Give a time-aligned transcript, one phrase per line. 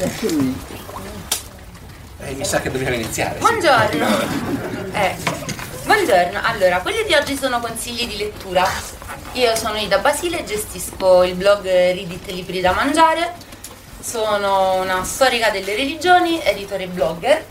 [0.00, 0.54] Eh,
[2.34, 3.36] mi sa che dobbiamo iniziare.
[3.40, 4.06] Buongiorno.
[4.92, 5.16] Eh,
[5.84, 6.38] buongiorno.
[6.40, 8.64] Allora, quelli di oggi sono consigli di lettura.
[9.32, 13.34] Io sono Ida Basile, gestisco il blog Reddit Libri da Mangiare.
[14.00, 17.44] Sono una storica delle religioni, editore blogger,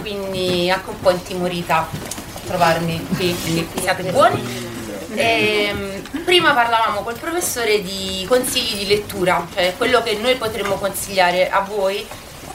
[0.00, 1.88] quindi anche un po' intimorita a
[2.44, 4.73] trovarmi qui, quindi siate buoni.
[5.16, 11.48] E, prima parlavamo col professore di consigli di lettura, cioè quello che noi potremmo consigliare
[11.50, 12.06] a voi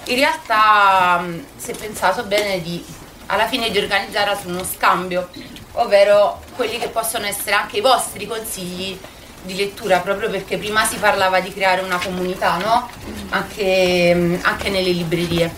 [0.06, 2.84] in realtà mh, si è pensato bene di
[3.28, 5.30] alla fine di organizzare uno scambio,
[5.74, 9.00] ovvero quelli che possono essere anche i vostri consigli
[9.44, 12.90] di lettura, proprio perché prima si parlava di creare una comunità, no?
[13.30, 15.54] Anche, mh, anche nelle librerie.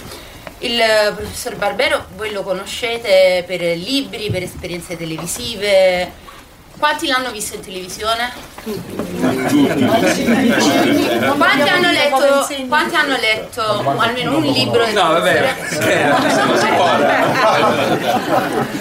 [0.59, 6.29] Il eh, professor Barbero voi lo conoscete per libri, per esperienze televisive.
[6.81, 8.31] Quanti l'hanno visto in televisione?
[11.37, 15.55] Quanti hanno letto, quanti hanno letto almeno un libro No, vabbè.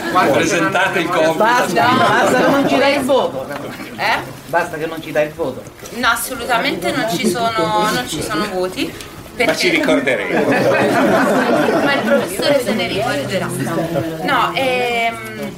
[0.09, 0.31] professore?
[0.33, 1.35] Presentate il compito.
[1.35, 3.47] Basta, basta che non ci dai il voto.
[3.97, 4.19] Eh?
[4.47, 5.63] Basta che non ci dai il voto.
[5.97, 8.91] No, assolutamente non ci sono, non ci sono voti.
[9.45, 10.49] Ma ci perché- ricorderemo.
[11.85, 13.47] ma il professore se ne ricorderà.
[14.23, 15.53] No, ehm,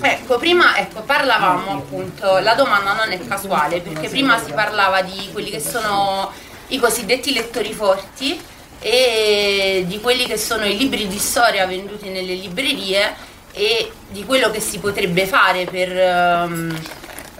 [0.00, 5.28] ecco, prima ecco, parlavamo appunto, la domanda non è casuale, perché prima si parlava di
[5.32, 6.30] quelli che sono
[6.68, 8.40] i cosiddetti lettori forti
[8.80, 14.50] e di quelli che sono i libri di storia venduti nelle librerie e di quello
[14.50, 16.78] che si potrebbe fare per ehm,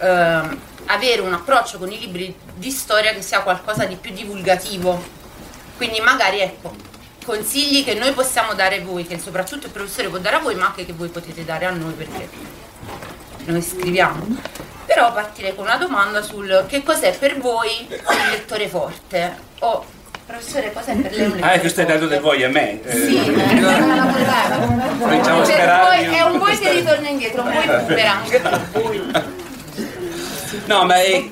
[0.00, 5.18] ehm, avere un approccio con i libri di storia che sia qualcosa di più divulgativo.
[5.80, 6.74] Quindi magari ecco,
[7.24, 10.54] consigli che noi possiamo dare a voi, che soprattutto il professore può dare a voi,
[10.54, 12.28] ma anche che voi potete dare a noi perché
[13.46, 14.26] noi scriviamo.
[14.84, 19.34] Però partirei con una domanda sul che cos'è per voi un lettore forte?
[19.60, 19.82] O
[20.26, 22.14] professore, cos'è per lei un lettore Ah, questo è dato forte?
[22.16, 22.82] da voi a me.
[22.82, 23.14] Eh, Sì,
[24.98, 26.10] Cominciamo a Cioè, sperare.
[26.10, 29.29] è un voi che ritorna indietro, un voi boomerang.
[30.70, 31.24] No, ma è-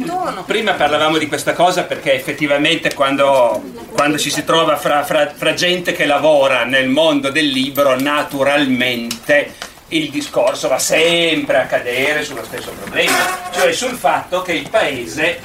[0.47, 3.63] prima parlavamo di questa cosa perché effettivamente quando,
[3.93, 9.55] quando ci si trova fra, fra- fra gente che lavora nel mondo del libro, naturalmente
[9.91, 13.17] il discorso va sempre a cadere sullo stesso problema,
[13.53, 15.39] cioè sul fatto che il paese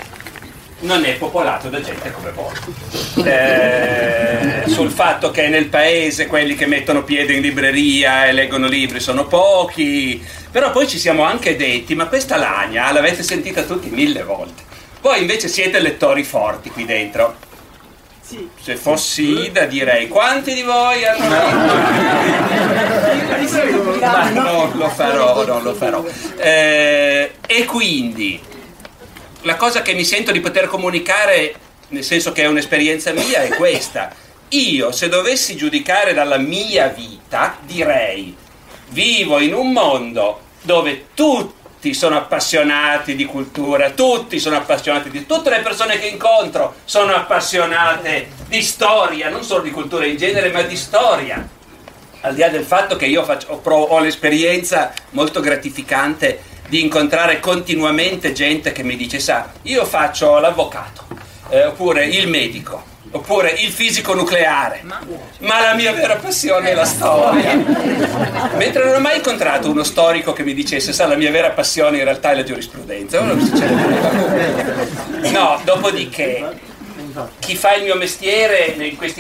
[0.80, 3.26] non è popolato da gente come voi.
[3.26, 4.43] Eh,
[4.74, 9.28] sul fatto che nel paese quelli che mettono piede in libreria e leggono libri sono
[9.28, 10.20] pochi,
[10.52, 14.64] però poi ci siamo anche detti, ma questa lagna l'avete sentita tutti mille volte.
[15.02, 17.36] Voi invece siete lettori forti qui dentro.
[18.60, 21.28] Se fossi Ida direi quanti di voi hanno
[24.00, 26.04] Ma non lo farò, non lo farò.
[26.38, 28.42] Eh, e quindi
[29.42, 31.54] la cosa che mi sento di poter comunicare,
[31.90, 34.23] nel senso che è un'esperienza mia, è questa.
[34.54, 38.38] Io, se dovessi giudicare dalla mia vita, direi,
[38.90, 45.26] vivo in un mondo dove tutti sono appassionati di cultura, tutti sono appassionati di...
[45.26, 50.52] Tutte le persone che incontro sono appassionate di storia, non solo di cultura in genere,
[50.52, 51.50] ma di storia.
[52.22, 57.40] Al di là del fatto che io faccio- ho, ho l'esperienza molto gratificante di incontrare
[57.40, 61.08] continuamente gente che mi dice, sa, io faccio l'avvocato,
[61.50, 66.86] eh, oppure il medico, oppure il fisico nucleare, ma la mia vera passione è la
[66.86, 67.54] storia.
[68.56, 71.98] Mentre non ho mai incontrato uno storico che mi dicesse, sa, la mia vera passione
[71.98, 73.22] in realtà è la giurisprudenza.
[75.32, 76.72] No, dopodiché
[77.40, 78.76] chi fa il mio mestiere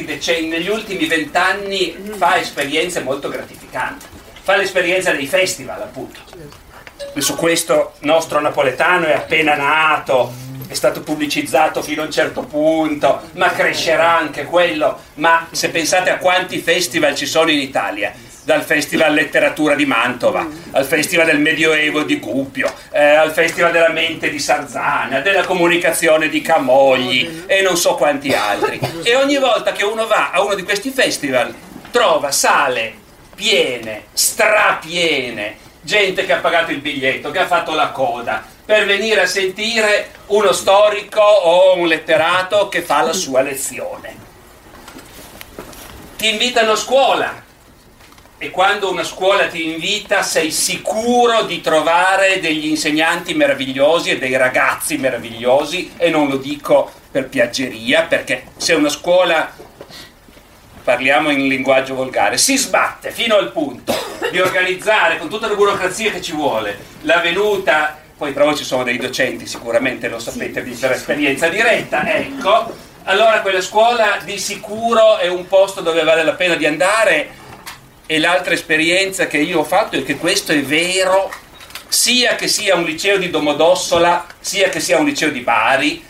[0.05, 4.05] decenni, negli ultimi vent'anni fa esperienze molto gratificanti.
[4.41, 6.19] Fa l'esperienza dei festival, appunto.
[7.11, 10.33] Adesso questo nostro napoletano è appena nato,
[10.67, 14.99] è stato pubblicizzato fino a un certo punto, ma crescerà anche quello.
[15.15, 18.13] Ma se pensate a quanti festival ci sono in Italia,
[18.43, 23.89] dal Festival Letteratura di Mantova, al Festival del Medioevo di Gubbio, eh, al Festival della
[23.89, 28.79] Mente di Sarzana, della Comunicazione di Camogli e non so quanti altri.
[29.03, 31.53] E ogni volta che uno va a uno di questi festival
[31.91, 33.01] trova sale
[33.35, 39.21] piene, strapiene, gente che ha pagato il biglietto, che ha fatto la coda per venire
[39.21, 44.15] a sentire uno storico o un letterato che fa la sua lezione.
[46.15, 47.41] Ti invitano a scuola.
[48.37, 54.35] E quando una scuola ti invita sei sicuro di trovare degli insegnanti meravigliosi e dei
[54.35, 55.93] ragazzi meravigliosi.
[55.97, 59.49] E non lo dico per piaggeria perché se una scuola
[60.83, 66.09] parliamo in linguaggio volgare, si sbatte fino al punto di organizzare con tutta la burocrazia
[66.09, 66.75] che ci vuole.
[67.01, 72.75] La venuta, poi però ci sono dei docenti, sicuramente lo sapete per esperienza diretta, ecco,
[73.03, 77.29] allora quella scuola di sicuro è un posto dove vale la pena di andare
[78.07, 81.31] e l'altra esperienza che io ho fatto è che questo è vero
[81.87, 86.03] sia che sia un liceo di Domodossola, sia che sia un liceo di Bari,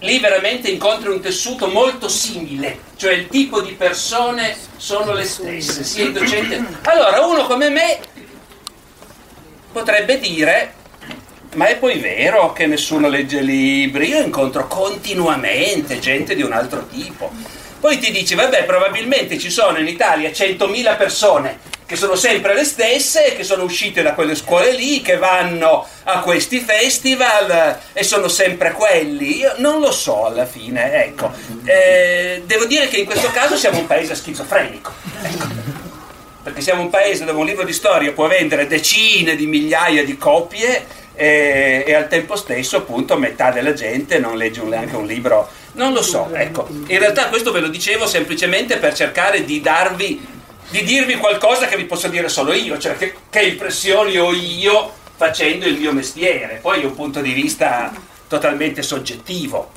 [0.00, 5.84] lì veramente incontri un tessuto molto simile, cioè il tipo di persone sono le stesse,
[5.84, 6.62] sia i docenti.
[6.82, 7.98] Allora uno come me
[9.72, 10.74] potrebbe dire,
[11.54, 16.86] ma è poi vero che nessuno legge libri, io incontro continuamente gente di un altro
[16.86, 17.32] tipo.
[17.80, 22.64] Poi ti dici, vabbè, probabilmente ci sono in Italia 100.000 persone che sono sempre le
[22.64, 28.26] stesse, che sono uscite da quelle scuole lì, che vanno a questi festival e sono
[28.26, 29.38] sempre quelli.
[29.38, 31.30] Io non lo so alla fine, ecco.
[31.64, 34.92] Eh, devo dire che in questo caso siamo un paese schizofrenico.
[35.22, 35.46] Ecco.
[36.42, 40.16] Perché siamo un paese dove un libro di storia può vendere decine di migliaia di
[40.16, 45.48] copie e, e al tempo stesso appunto metà della gente non legge neanche un libro.
[45.76, 46.66] Non lo so, ecco.
[46.68, 50.34] In realtà questo ve lo dicevo semplicemente per cercare di darvi
[50.68, 54.92] di dirvi qualcosa che vi posso dire solo io, cioè che, che impressioni ho io
[55.14, 57.92] facendo il mio mestiere, poi è un punto di vista
[58.26, 59.70] totalmente soggettivo.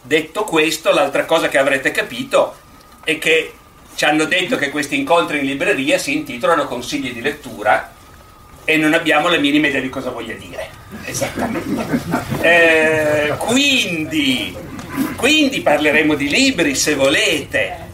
[0.00, 2.56] Detto questo, l'altra cosa che avrete capito
[3.04, 3.52] è che
[3.94, 7.92] ci hanno detto che questi incontri in libreria si intitolano consigli di lettura
[8.64, 10.70] e non abbiamo la minima idea di cosa voglia dire.
[11.04, 12.24] Esattamente.
[12.46, 14.56] Eh, quindi,
[15.16, 17.84] quindi parleremo di libri se volete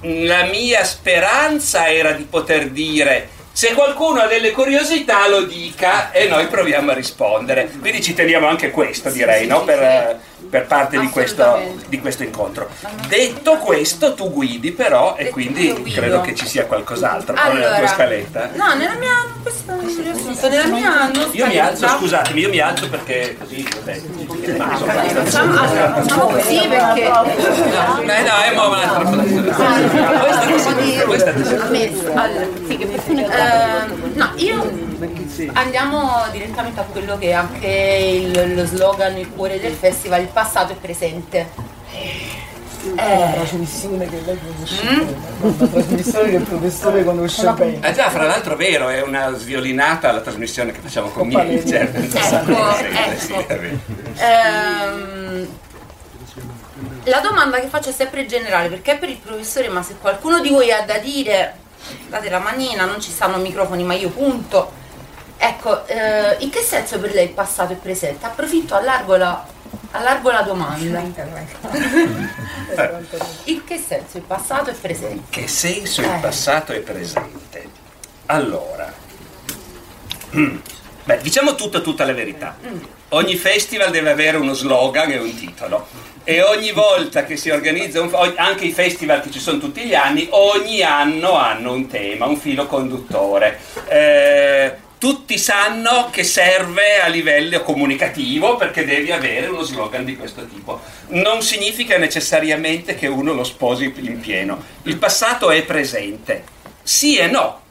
[0.00, 6.28] la mia speranza era di poter dire se qualcuno ha delle curiosità lo dica e
[6.28, 7.70] noi proviamo a rispondere.
[7.80, 9.64] Quindi ci teniamo anche questo, direi, no?
[9.64, 12.68] per, per, parte di questo, di questo, incontro.
[13.08, 17.34] Detto questo, tu guidi però e quindi credo che ci sia qualcos'altro.
[17.36, 18.50] Allora, nella tua scaletta.
[18.54, 19.74] No, nella mia, questa,
[20.48, 24.00] nella mia Io mi alzo, scusatemi, io mi alzo perché così vabbè,
[25.14, 29.04] facciamo, allora, facciamo così perché no, no, è mo un'altra
[31.06, 31.32] questa questa
[32.14, 34.86] allora, sì, che uh, no, io
[35.52, 40.32] andiamo direttamente a quello che è anche il, lo slogan, il cuore del festival, il
[40.32, 41.48] passato e presente.
[41.98, 42.44] Eh.
[42.94, 45.58] La trasmissione che lei conosce mm?
[45.58, 47.88] la trasmissione che il professore conosce bene.
[47.88, 51.98] Eh già, fra l'altro vero, è una sviolinata la trasmissione che facciamo con Miri, certo.
[51.98, 53.54] Ecco, ecco.
[54.18, 55.48] Ehm,
[57.04, 60.40] la domanda che faccio è sempre generale, perché è per il professore, ma se qualcuno
[60.40, 61.54] di voi ha da dire,
[62.08, 64.84] date la manina, non ci stanno microfoni, ma io punto.
[65.38, 68.26] Ecco, eh, in che senso per lei il passato e presente?
[68.26, 69.46] Approfitto, allargo la,
[69.92, 71.00] allargo la domanda.
[73.44, 75.14] in che senso il passato è presente?
[75.14, 76.18] In che senso il eh.
[76.20, 77.68] passato è presente?
[78.26, 78.92] Allora,
[81.04, 82.56] beh, diciamo tutta, tutta la verità.
[82.66, 82.80] Mm.
[83.10, 85.86] Ogni festival deve avere uno slogan e un titolo
[86.28, 89.94] e ogni volta che si organizza, un, anche i festival che ci sono tutti gli
[89.94, 93.60] anni, ogni anno hanno un tema, un filo conduttore.
[93.86, 100.46] Eh, tutti sanno che serve a livello comunicativo perché devi avere uno slogan di questo
[100.46, 100.80] tipo.
[101.08, 104.62] Non significa necessariamente che uno lo sposi in pieno.
[104.84, 106.44] Il passato è presente.
[106.82, 107.62] Sì e no.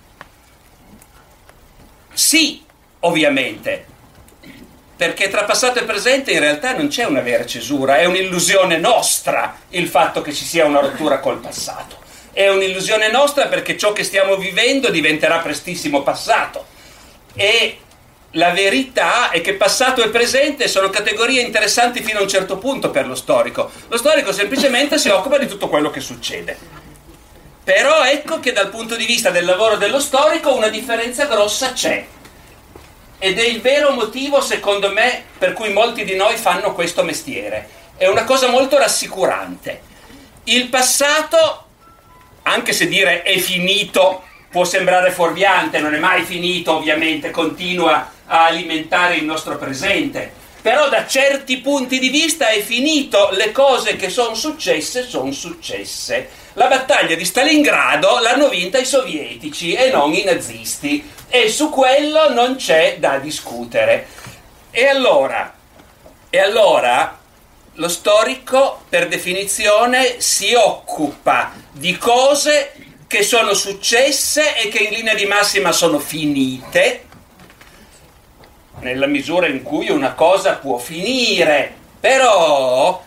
[2.14, 2.64] Sì,
[3.02, 3.86] ovviamente,
[4.96, 9.58] perché tra passato e presente in realtà non c'è una vera cesura, è un'illusione nostra
[9.70, 12.04] il fatto che ci sia una rottura col passato.
[12.32, 16.74] È un'illusione nostra perché ciò che stiamo vivendo diventerà prestissimo passato
[17.36, 17.78] e
[18.32, 22.90] la verità è che passato e presente sono categorie interessanti fino a un certo punto
[22.90, 23.72] per lo storico.
[23.88, 26.58] Lo storico semplicemente si occupa di tutto quello che succede.
[27.64, 32.06] Però ecco che dal punto di vista del lavoro dello storico una differenza grossa c'è.
[33.18, 37.70] Ed è il vero motivo, secondo me, per cui molti di noi fanno questo mestiere.
[37.96, 39.82] È una cosa molto rassicurante.
[40.44, 41.66] Il passato,
[42.44, 44.24] anche se dire è finito
[44.56, 50.32] può sembrare fuorviante, non è mai finito ovviamente, continua a alimentare il nostro presente,
[50.62, 56.30] però da certi punti di vista è finito, le cose che sono successe sono successe.
[56.54, 62.32] La battaglia di Stalingrado l'hanno vinta i sovietici e non i nazisti e su quello
[62.34, 64.08] non c'è da discutere.
[64.72, 65.54] E allora,
[66.30, 67.20] E allora
[67.74, 72.72] lo storico, per definizione, si occupa di cose
[73.16, 77.06] che sono successe e che in linea di massima sono finite,
[78.82, 83.02] nella misura in cui una cosa può finire, però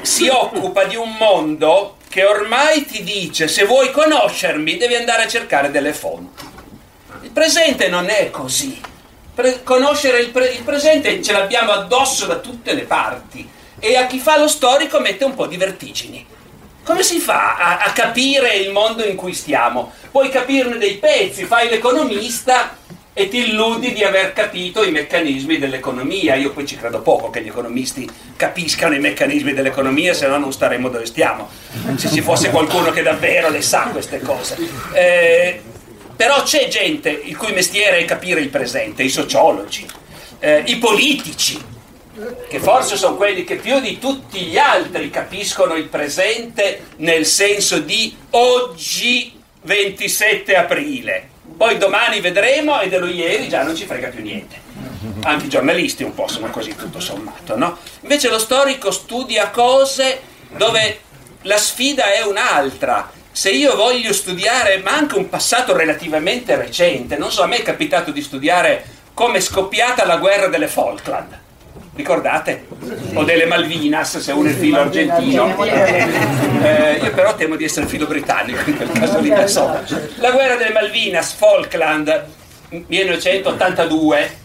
[0.00, 5.28] si occupa di un mondo che ormai ti dice se vuoi conoscermi devi andare a
[5.28, 6.44] cercare delle fonti.
[7.20, 8.80] Il presente non è così.
[9.32, 14.08] Pre- conoscere il, pre- il presente ce l'abbiamo addosso da tutte le parti e a
[14.08, 16.26] chi fa lo storico mette un po' di vertigini.
[16.84, 19.92] Come si fa a, a capire il mondo in cui stiamo?
[20.10, 22.76] Puoi capirne dei pezzi, fai l'economista
[23.14, 26.34] e ti illudi di aver capito i meccanismi dell'economia.
[26.34, 30.52] Io poi ci credo poco che gli economisti capiscano i meccanismi dell'economia, se no non
[30.52, 31.48] staremmo dove stiamo.
[31.96, 34.56] Se ci fosse qualcuno che davvero le sa queste cose.
[34.92, 35.60] Eh,
[36.16, 39.86] però c'è gente il cui mestiere è capire il presente, i sociologi,
[40.40, 41.60] eh, i politici,
[42.48, 47.78] che forse sono quelli che più di tutti gli altri capiscono il presente nel senso
[47.78, 51.28] di oggi 27 aprile.
[51.56, 54.60] Poi domani vedremo e dello ieri già non ci frega più niente.
[55.22, 57.78] Anche i giornalisti un po' sono così tutto sommato, no?
[58.00, 60.20] Invece lo storico studia cose
[60.56, 61.00] dove
[61.42, 63.10] la sfida è un'altra.
[63.30, 67.62] Se io voglio studiare, ma anche un passato relativamente recente, non so, a me è
[67.62, 71.40] capitato di studiare come è scoppiata la guerra delle Falkland
[71.94, 72.66] ricordate?
[73.14, 75.62] O delle Malvinas, se uno è filo argentino.
[75.64, 79.28] Eh, io però temo di essere filo britannico in quel caso lì.
[79.28, 79.82] Insomma.
[80.16, 82.26] La guerra delle Malvinas, Falkland,
[82.86, 84.36] 1982,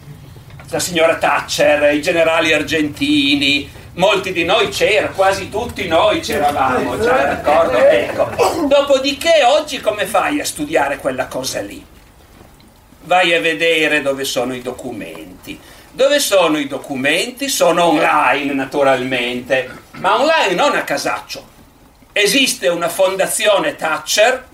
[0.70, 7.26] la signora Thatcher, i generali argentini, molti di noi c'erano, quasi tutti noi c'eravamo, cioè,
[7.28, 7.78] d'accordo?
[7.78, 8.66] Ecco.
[8.68, 11.84] Dopodiché oggi come fai a studiare quella cosa lì?
[13.04, 15.58] Vai a vedere dove sono i documenti
[15.98, 17.50] dove sono i documenti?
[17.50, 21.44] Sono online naturalmente, ma online non a casaccio.
[22.12, 24.48] Esiste una fondazione Thatcher,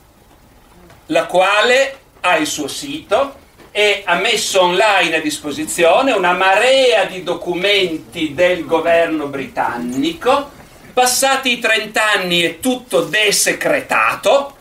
[1.08, 3.36] la quale ha il suo sito
[3.72, 10.50] e ha messo online a disposizione una marea di documenti del governo britannico.
[10.94, 14.56] Passati i 30 anni è tutto desecretato,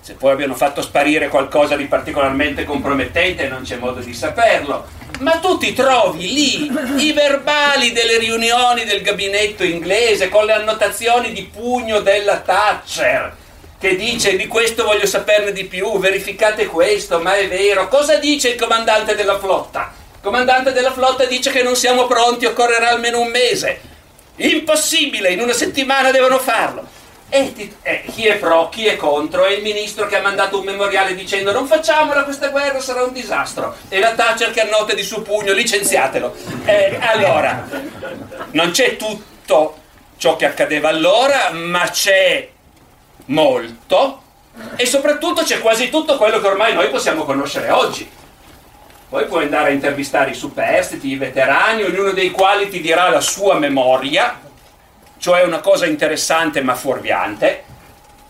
[0.00, 5.38] se poi abbiano fatto sparire qualcosa di particolarmente compromettente non c'è modo di saperlo ma
[5.38, 11.42] tu ti trovi lì i verbali delle riunioni del gabinetto inglese con le annotazioni di
[11.44, 13.36] pugno della Thatcher
[13.78, 17.86] che dice di questo voglio saperne di più, verificate questo, ma è vero.
[17.86, 19.92] Cosa dice il comandante della flotta?
[20.14, 23.80] Il comandante della flotta dice che non siamo pronti, occorrerà almeno un mese.
[24.34, 26.97] Impossibile, in una settimana devono farlo.
[27.30, 29.44] E ti, eh, chi è pro, chi è contro?
[29.44, 33.12] È il ministro che ha mandato un memoriale dicendo non facciamola questa guerra, sarà un
[33.12, 33.76] disastro.
[33.88, 36.34] E la Thatcher che annota di suo pugno, licenziatelo.
[36.64, 37.68] Eh, allora,
[38.52, 39.76] non c'è tutto
[40.16, 42.48] ciò che accadeva allora, ma c'è
[43.26, 44.22] molto
[44.76, 48.10] e soprattutto c'è quasi tutto quello che ormai noi possiamo conoscere oggi.
[49.08, 53.20] Poi puoi andare a intervistare i superstiti, i veterani, ognuno dei quali ti dirà la
[53.20, 54.46] sua memoria
[55.18, 57.64] cioè una cosa interessante ma fuorviante,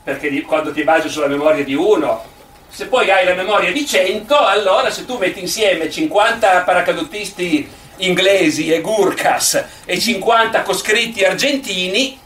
[0.02, 2.25] perché quando ti basi sulla memoria di uno,
[2.68, 7.68] se poi hai la memoria di 100, allora se tu metti insieme 50 paracadutisti
[7.99, 12.18] inglesi e Gurkhas e 50 coscritti argentini,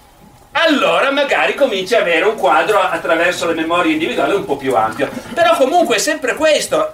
[0.53, 5.09] allora magari cominci a avere un quadro attraverso le memorie individuali un po' più ampio.
[5.33, 6.93] Però comunque è sempre questo,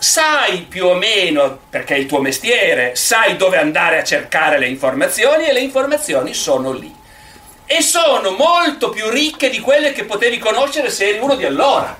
[0.00, 4.66] sai più o meno, perché è il tuo mestiere, sai dove andare a cercare le
[4.66, 6.92] informazioni e le informazioni sono lì.
[7.66, 11.96] E sono molto più ricche di quelle che potevi conoscere se eri uno di allora.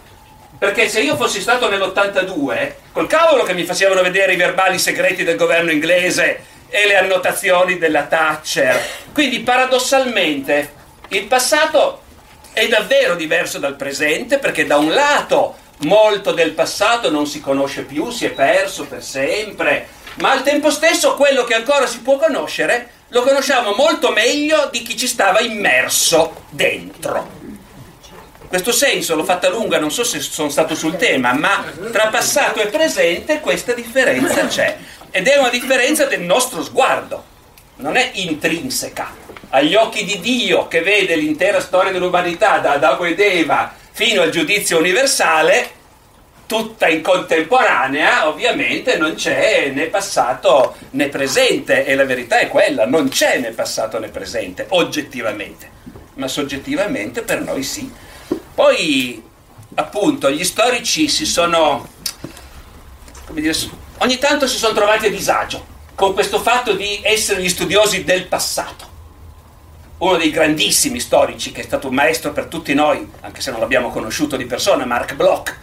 [0.58, 5.22] Perché se io fossi stato nell'82, col cavolo che mi facevano vedere i verbali segreti
[5.22, 8.80] del governo inglese e le annotazioni della Thatcher.
[9.12, 10.72] Quindi paradossalmente
[11.08, 12.02] il passato
[12.52, 17.82] è davvero diverso dal presente perché da un lato molto del passato non si conosce
[17.82, 22.16] più, si è perso per sempre, ma al tempo stesso quello che ancora si può
[22.16, 27.38] conoscere lo conosciamo molto meglio di chi ci stava immerso dentro.
[28.46, 32.60] Questo senso l'ho fatta lunga, non so se sono stato sul tema, ma tra passato
[32.60, 34.76] e presente questa differenza c'è.
[35.10, 37.24] Ed è una differenza del nostro sguardo,
[37.76, 39.12] non è intrinseca.
[39.50, 44.30] Agli occhi di Dio che vede l'intera storia dell'umanità da Adamo ed Eva fino al
[44.30, 45.68] giudizio universale,
[46.46, 52.86] tutta in contemporanea, ovviamente non c'è né passato né presente e la verità è quella,
[52.86, 55.70] non c'è né passato né presente, oggettivamente,
[56.14, 57.92] ma soggettivamente per noi sì.
[58.54, 59.22] Poi,
[59.74, 61.86] appunto, gli storici si sono,
[63.26, 63.54] come dire,
[63.98, 68.28] ogni tanto si sono trovati a disagio con questo fatto di essere gli studiosi del
[68.28, 68.89] passato.
[70.00, 73.60] Uno dei grandissimi storici che è stato un maestro per tutti noi, anche se non
[73.60, 75.56] l'abbiamo conosciuto di persona, Mark Bloch,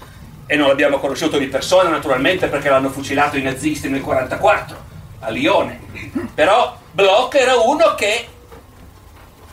[0.46, 4.86] e non l'abbiamo conosciuto di persona naturalmente perché l'hanno fucilato i nazisti nel 1944
[5.22, 5.80] a Lione.
[6.34, 8.28] Però Bloch era uno che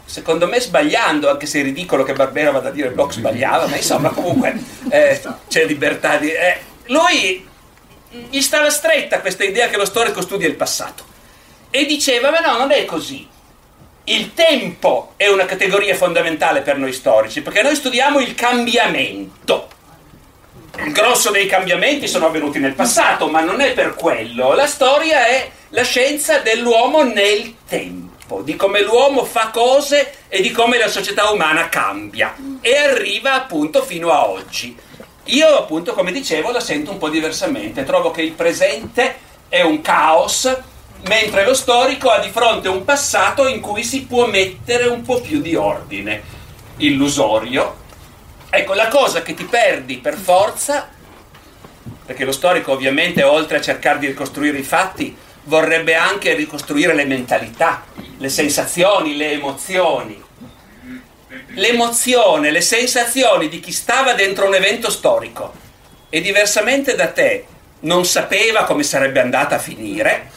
[0.05, 3.77] secondo me sbagliando, anche se è ridicolo che Barbera vada a dire Bloch sbagliava, ma
[3.77, 4.55] insomma comunque
[4.91, 6.31] eh, c'è libertà di...
[6.31, 7.49] Eh, lui
[8.31, 11.05] gli stava stretta questa idea che lo storico studia il passato
[11.71, 13.33] e diceva ma no, non è così.
[14.07, 19.69] Il tempo è una categoria fondamentale per noi storici perché noi studiamo il cambiamento.
[20.77, 24.53] Il grosso dei cambiamenti sono avvenuti nel passato, ma non è per quello.
[24.53, 30.51] La storia è la scienza dell'uomo nel tempo, di come l'uomo fa cose e di
[30.51, 34.77] come la società umana cambia e arriva appunto fino a oggi.
[35.29, 37.85] Io appunto, come dicevo, la sento un po' diversamente.
[37.85, 39.17] Trovo che il presente
[39.49, 40.55] è un caos,
[41.07, 45.21] mentre lo storico ha di fronte un passato in cui si può mettere un po'
[45.21, 46.23] più di ordine.
[46.79, 47.83] Illusorio.
[48.51, 50.89] Ecco, la cosa che ti perdi per forza,
[52.05, 57.05] perché lo storico ovviamente oltre a cercare di ricostruire i fatti, vorrebbe anche ricostruire le
[57.05, 57.85] mentalità,
[58.19, 60.23] le sensazioni, le emozioni
[61.55, 65.53] l'emozione, le sensazioni di chi stava dentro un evento storico
[66.09, 67.47] e diversamente da te
[67.81, 70.31] non sapeva come sarebbe andata a finire,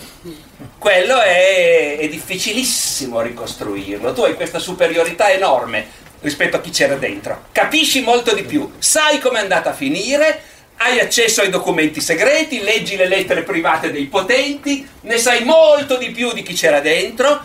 [0.87, 4.13] quello è, è difficilissimo ricostruirlo.
[4.13, 5.85] Tu hai questa superiorità enorme
[6.21, 7.47] rispetto a chi c'era dentro.
[7.51, 10.41] Capisci molto di più, sai come è andata a finire,
[10.77, 16.09] hai accesso ai documenti segreti, leggi le lettere private dei potenti, ne sai molto di
[16.11, 17.41] più di chi c'era dentro,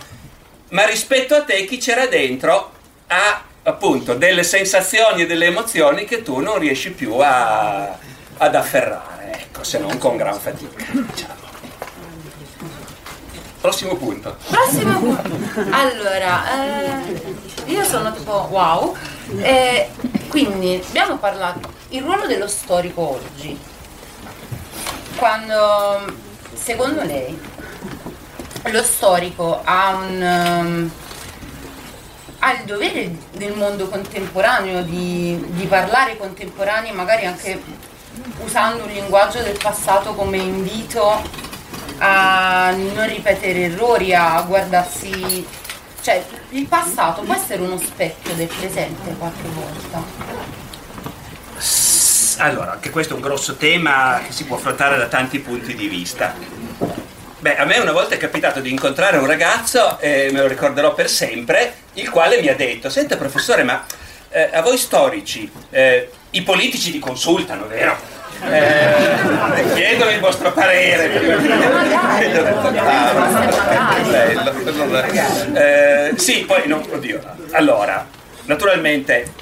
[0.68, 2.70] ma rispetto a te chi c'era dentro
[3.08, 7.98] ha appunto delle sensazioni e delle emozioni che tu non riesci più a,
[8.36, 10.84] ad afferrare, ecco, se non con gran fatica.
[10.92, 11.41] Diciamo.
[13.62, 14.36] Prossimo punto.
[14.48, 15.38] Prossimo punto.
[15.70, 17.22] Allora, eh,
[17.66, 18.96] io sono tipo wow.
[19.38, 19.88] Eh,
[20.26, 23.56] quindi abbiamo parlato il ruolo dello storico oggi.
[25.14, 26.12] Quando
[26.54, 27.40] secondo lei
[28.64, 30.90] lo storico ha un
[32.40, 37.62] ha il dovere nel mondo contemporaneo di, di parlare contemporanei, magari anche
[38.44, 41.50] usando un linguaggio del passato come invito
[42.04, 45.46] a non ripetere errori, a guardarsi...
[46.02, 50.02] Cioè, il passato può essere uno specchio del presente qualche volta.
[52.38, 55.86] Allora, anche questo è un grosso tema che si può affrontare da tanti punti di
[55.86, 56.34] vista.
[57.38, 60.94] Beh, a me una volta è capitato di incontrare un ragazzo, e me lo ricorderò
[60.94, 63.84] per sempre, il quale mi ha detto, senta professore, ma
[64.30, 67.96] eh, a voi storici eh, i politici vi consultano, vero?
[68.50, 71.10] Eh, chiedono il vostro parere.
[75.54, 77.20] Eh, sì, poi no, oddio.
[77.52, 78.06] Allora,
[78.44, 79.32] naturalmente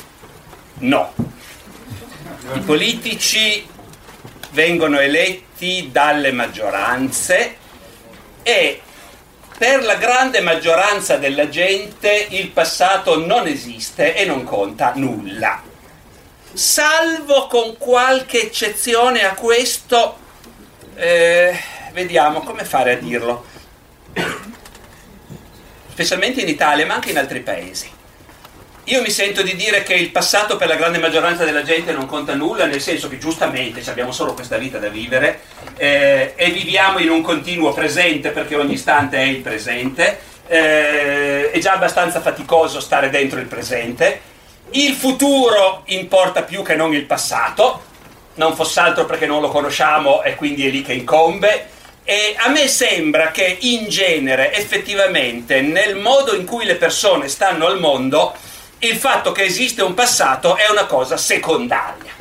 [0.79, 1.13] no.
[2.53, 3.67] I politici
[4.51, 7.57] vengono eletti dalle maggioranze
[8.43, 8.81] e
[9.57, 15.63] per la grande maggioranza della gente il passato non esiste e non conta nulla.
[16.53, 20.19] Salvo con qualche eccezione a questo,
[20.97, 21.57] eh,
[21.93, 23.45] vediamo come fare a dirlo,
[25.93, 27.89] specialmente in Italia ma anche in altri paesi.
[28.85, 32.07] Io mi sento di dire che il passato per la grande maggioranza della gente non
[32.07, 35.43] conta nulla, nel senso che giustamente abbiamo solo questa vita da vivere
[35.77, 41.59] eh, e viviamo in un continuo presente perché ogni istante è il presente, eh, è
[41.61, 44.30] già abbastanza faticoso stare dentro il presente,
[44.73, 47.85] il futuro importa più che non il passato,
[48.35, 51.69] non fosse altro perché non lo conosciamo e quindi è lì che incombe.
[52.05, 57.67] E a me sembra che in genere, effettivamente, nel modo in cui le persone stanno
[57.67, 58.35] al mondo,
[58.79, 62.13] il fatto che esiste un passato è una cosa secondaria.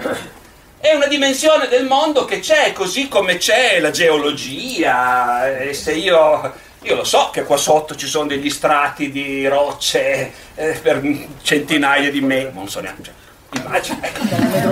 [0.79, 5.59] È una dimensione del mondo che c'è, così come c'è la geologia.
[5.59, 10.31] E se io, io lo so che qua sotto ci sono degli strati di rocce
[10.55, 11.01] eh, per
[11.41, 13.27] centinaia di metri, non so neanche.
[13.51, 13.99] Immagino.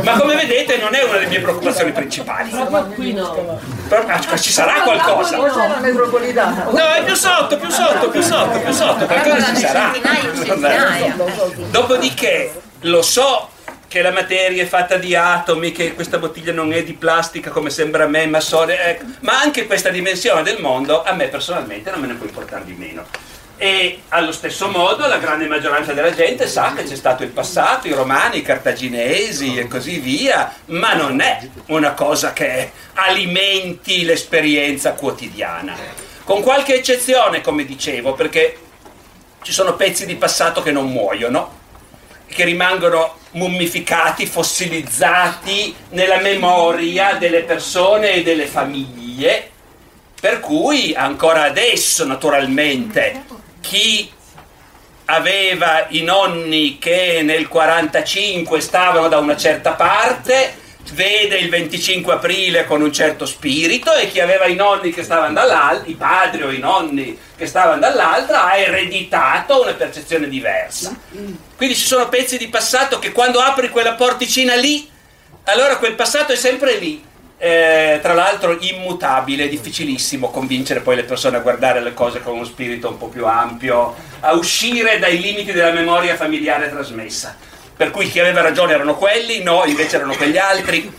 [0.04, 2.52] Ma come vedete non è una delle mie preoccupazioni principali.
[2.52, 5.38] Però, ah, ci sarà qualcosa.
[5.38, 6.66] la metropolitana.
[6.70, 9.92] No, è più sotto, più sotto, più sotto, più sotto, qualcosa ci sarà.
[11.72, 13.50] Dopodiché lo so
[13.88, 17.70] che la materia è fatta di atomi, che questa bottiglia non è di plastica come
[17.70, 19.06] sembra a me, ma, so, ecco.
[19.22, 22.74] ma anche questa dimensione del mondo a me personalmente non me ne può importare di
[22.74, 23.06] meno.
[23.60, 27.88] E allo stesso modo la grande maggioranza della gente sa che c'è stato il passato,
[27.88, 34.94] i romani, i cartaginesi e così via, ma non è una cosa che alimenti l'esperienza
[34.94, 35.76] quotidiana.
[36.24, 38.58] con qualche eccezione, come dicevo, perché
[39.42, 41.57] ci sono pezzi di passato che non muoiono,
[42.28, 49.52] che rimangono mummificati, fossilizzati nella memoria delle persone e delle famiglie,
[50.20, 53.24] per cui ancora adesso naturalmente
[53.62, 54.12] chi
[55.06, 62.66] aveva i nonni che nel 45 stavano da una certa parte vede il 25 aprile
[62.66, 66.52] con un certo spirito e chi aveva i nonni che stavano dall'altra, i padri o
[66.52, 70.96] i nonni che stavano dall'altra, ha ereditato una percezione diversa.
[71.56, 74.90] Quindi ci sono pezzi di passato che quando apri quella porticina lì,
[75.44, 77.04] allora quel passato è sempre lì.
[77.40, 82.46] Eh, tra l'altro immutabile, difficilissimo convincere poi le persone a guardare le cose con uno
[82.46, 87.38] spirito un po' più ampio, a uscire dai limiti della memoria familiare trasmessa
[87.78, 90.92] per cui chi aveva ragione erano quelli, no, invece erano quegli altri.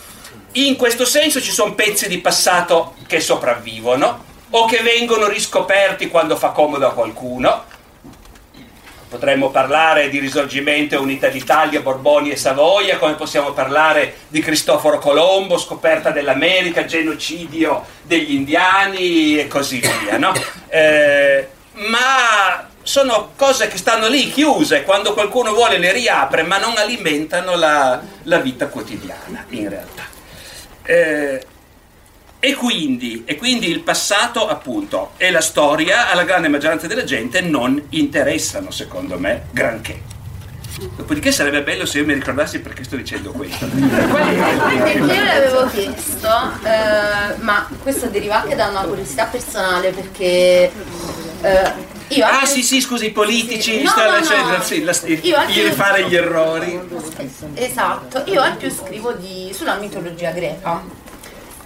[0.53, 6.37] In questo senso ci sono pezzi di passato che sopravvivono o che vengono riscoperti quando
[6.37, 7.65] fa comodo a qualcuno.
[9.09, 14.99] Potremmo parlare di risorgimento e unità d'Italia, Borboni e Savoia, come possiamo parlare di Cristoforo
[14.99, 20.19] Colombo, scoperta dell'America, genocidio degli indiani e così via.
[20.19, 20.33] No?
[20.69, 26.79] Eh, ma sono cose che stanno lì chiuse, quando qualcuno vuole le riapre, ma non
[26.79, 30.05] alimentano la, la vita quotidiana in realtà.
[30.85, 31.47] Eh,
[32.41, 37.43] e, quindi, e quindi il passato, appunto, e la storia alla grande maggioranza della gente
[37.43, 40.01] non interessano, secondo me, granché.
[40.97, 43.67] Dopodiché sarebbe bello se io mi ricordassi perché sto dicendo questo.
[43.67, 46.29] Perché io l'avevo chiesto,
[46.65, 50.73] eh, ma questo deriva anche da una curiosità personale perché
[51.43, 54.63] eh, io ah sì sì scusi i politici Sì, no, no, cioè, no.
[54.63, 55.53] sì, la- Io anche-
[56.09, 56.81] gli errori.
[57.55, 60.83] Esatto, io al più scrivo di- sulla mitologia greca.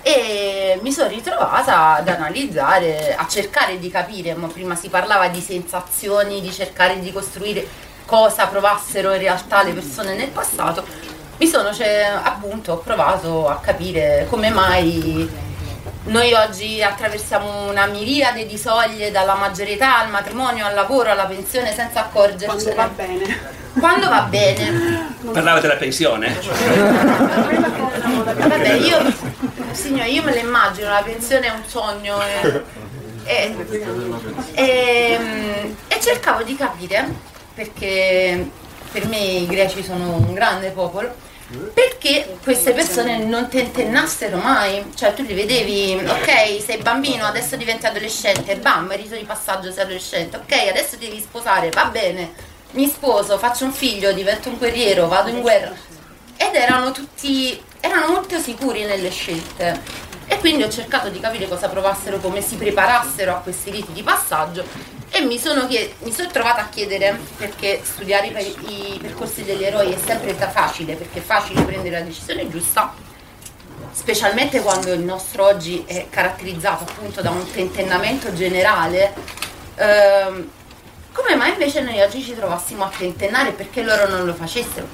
[0.05, 5.41] E mi sono ritrovata ad analizzare, a cercare di capire, ma prima si parlava di
[5.41, 7.65] sensazioni, di cercare di costruire
[8.05, 10.85] cosa provassero in realtà le persone nel passato,
[11.37, 15.29] mi sono cioè, appunto ho provato a capire come mai
[16.05, 21.27] noi oggi attraversiamo una miriade di soglie dalla maggiore età al matrimonio, al lavoro, alla
[21.27, 22.75] pensione senza accorgercene.
[22.75, 23.61] Quando va bene.
[23.73, 25.15] Quando va bene.
[25.33, 26.39] parlava della pensione
[28.37, 28.99] Vabbè, io,
[29.71, 32.65] signore, io me la immagino, la pensione è un sogno e,
[33.25, 33.55] e,
[34.53, 37.09] e- e cercavo di capire,
[37.55, 38.51] perché
[38.91, 41.15] per me i greci sono un grande popolo,
[41.75, 47.87] perché queste persone non tentennassero mai, cioè tu li vedevi, ok, sei bambino, adesso diventi
[47.87, 52.33] adolescente, bam, rito di passaggio sei adolescente, ok, adesso devi sposare, va bene,
[52.73, 55.75] mi sposo, faccio un figlio, divento un guerriero, vado in guerra.
[56.37, 60.11] Ed erano tutti, erano molto sicuri nelle scelte.
[60.27, 64.03] E quindi ho cercato di capire cosa provassero, come si preparassero a questi riti di
[64.03, 64.65] passaggio
[65.15, 69.63] e mi sono, chie- mi sono trovata a chiedere, perché studiare i, i percorsi degli
[69.63, 72.95] eroi è sempre facile, perché è facile prendere la decisione giusta,
[73.93, 79.13] specialmente quando il nostro oggi è caratterizzato appunto da un tentennamento generale.
[79.75, 80.51] ehm,
[81.13, 84.89] come mai invece noi oggi ci trovassimo a tentennare perché loro non lo facessero?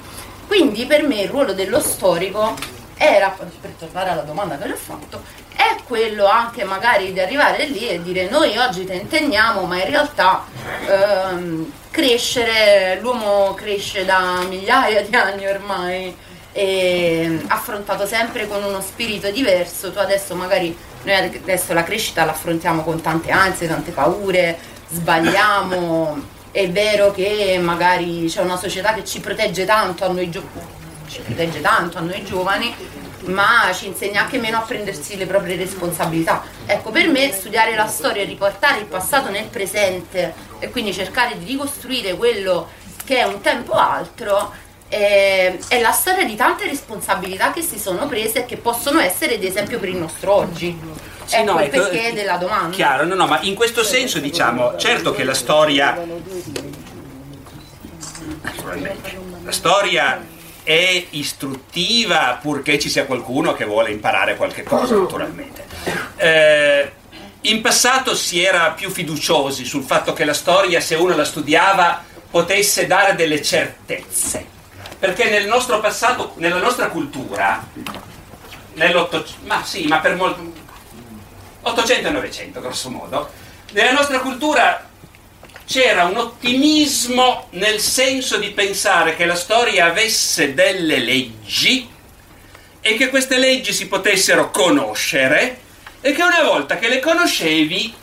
[0.47, 2.55] Quindi per me il ruolo dello storico
[2.97, 5.23] era, per tornare alla domanda che le ho fatto,
[5.59, 10.45] è quello anche magari di arrivare lì e dire noi oggi tentenniamo, ma in realtà
[10.87, 16.15] ehm, crescere, l'uomo cresce da migliaia di anni ormai
[16.53, 22.81] e affrontato sempre con uno spirito diverso, tu adesso magari noi adesso la crescita l'affrontiamo
[22.81, 24.57] con tante ansie, tante paure,
[24.89, 31.19] sbagliamo, è vero che magari c'è una società che ci protegge tanto a noi ci
[31.19, 32.73] protegge tanto a noi giovani,
[33.25, 36.43] ma ci insegna anche meno a prendersi le proprie responsabilità.
[36.65, 41.37] Ecco, per me studiare la storia e riportare il passato nel presente e quindi cercare
[41.37, 42.69] di ricostruire quello
[43.03, 44.51] che è un tempo altro
[44.89, 49.35] eh, è la storia di tante responsabilità che si sono prese e che possono essere
[49.35, 50.77] ad esempio per il nostro oggi.
[51.25, 52.75] Sì, ecco no, il perché della domanda.
[52.75, 56.03] Chiaro, no, no, ma in questo senso diciamo, certo che la storia,
[58.41, 65.65] naturalmente, la storia è istruttiva purché ci sia qualcuno che vuole imparare qualche cosa, naturalmente.
[66.17, 66.91] Eh,
[67.41, 72.03] in passato si era più fiduciosi sul fatto che la storia, se uno la studiava,
[72.29, 74.45] potesse dare delle certezze.
[74.99, 77.65] Perché nel nostro passato, nella nostra cultura,
[78.73, 80.51] nell'Ottocento, ma sì, ma per molto,
[81.61, 83.31] 800 e 900 grosso modo,
[83.71, 84.88] nella nostra cultura
[85.69, 91.87] c'era un ottimismo nel senso di pensare che la storia avesse delle leggi
[92.81, 95.59] e che queste leggi si potessero conoscere
[96.01, 97.93] e che una volta che le conoscevi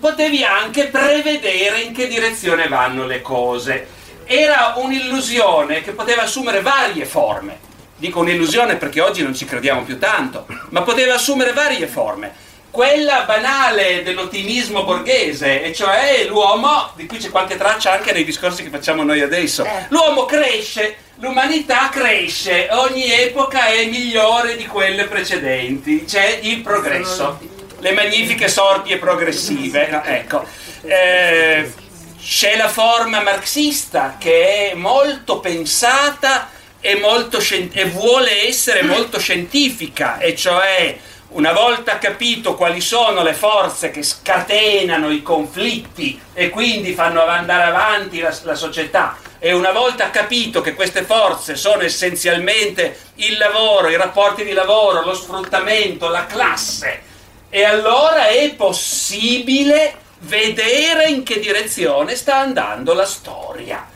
[0.00, 3.86] potevi anche prevedere in che direzione vanno le cose.
[4.24, 7.58] Era un'illusione che poteva assumere varie forme.
[7.96, 12.43] Dico un'illusione perché oggi non ci crediamo più tanto, ma poteva assumere varie forme.
[12.74, 18.64] Quella banale dell'ottimismo borghese, e cioè l'uomo, di cui c'è qualche traccia anche nei discorsi
[18.64, 26.04] che facciamo noi adesso, l'uomo cresce, l'umanità cresce, ogni epoca è migliore di quelle precedenti,
[26.04, 27.38] c'è il progresso,
[27.78, 29.86] le magnifiche sorti progressive.
[29.86, 30.44] no, ecco.
[30.82, 31.72] Eh,
[32.20, 39.20] c'è la forma marxista che è molto pensata e, molto scien- e vuole essere molto
[39.20, 40.98] scientifica, e cioè
[41.34, 47.64] una volta capito quali sono le forze che scatenano i conflitti e quindi fanno andare
[47.64, 53.88] avanti la, la società, e una volta capito che queste forze sono essenzialmente il lavoro,
[53.88, 57.02] i rapporti di lavoro, lo sfruttamento, la classe,
[57.50, 63.86] e allora è possibile vedere in che direzione sta andando la storia.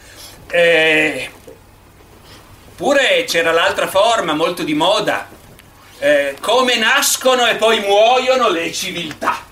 [0.51, 1.31] Eh,
[3.27, 5.29] c'era l'altra forma molto di moda,
[5.98, 9.46] eh, come nascono e poi muoiono le civiltà.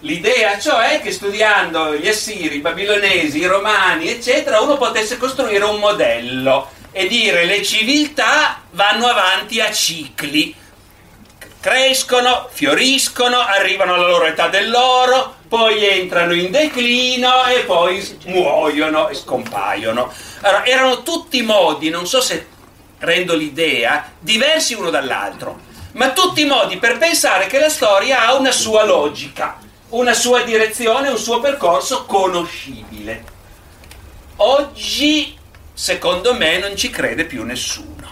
[0.00, 5.78] L'idea cioè che studiando gli assiri, i babilonesi, i romani, eccetera, uno potesse costruire un
[5.78, 10.54] modello e dire le civiltà vanno avanti a cicli,
[11.60, 19.14] crescono, fioriscono, arrivano alla loro età dell'oro, poi entrano in declino e poi muoiono e
[19.14, 20.10] scompaiono.
[20.40, 22.46] Allora, erano tutti modi, non so se
[23.00, 28.52] rendo l'idea, diversi uno dall'altro, ma tutti modi per pensare che la storia ha una
[28.52, 29.58] sua logica,
[29.90, 33.24] una sua direzione, un suo percorso conoscibile.
[34.36, 35.36] Oggi,
[35.72, 38.08] secondo me, non ci crede più nessuno.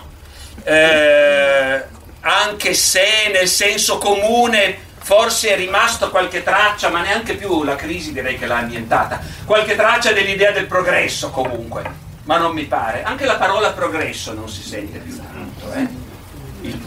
[0.64, 1.84] Eh,
[2.20, 8.12] anche se nel senso comune forse è rimasto qualche traccia, ma neanche più la crisi
[8.12, 11.82] direi che l'ha ambientata, qualche traccia dell'idea del progresso comunque,
[12.24, 13.04] ma non mi pare.
[13.04, 15.72] Anche la parola progresso non si sente più tanto.
[15.72, 16.07] Eh?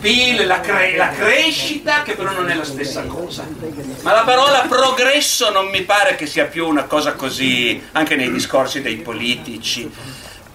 [0.03, 3.45] Il PIL, la, cre- la crescita, che però non è la stessa cosa.
[4.01, 8.31] Ma la parola progresso non mi pare che sia più una cosa così, anche nei
[8.31, 9.91] discorsi dei politici.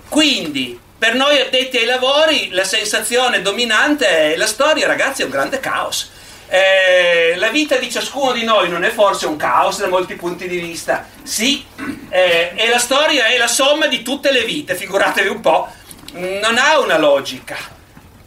[0.09, 5.31] Quindi, per noi addetti ai lavori, la sensazione dominante è la storia, ragazzi, è un
[5.31, 6.11] grande caos.
[6.49, 10.49] Eh, la vita di ciascuno di noi non è forse un caos da molti punti
[10.49, 11.07] di vista?
[11.23, 11.65] Sì,
[12.09, 15.69] eh, e la storia è la somma di tutte le vite, figuratevi un po',
[16.15, 17.75] non ha una logica.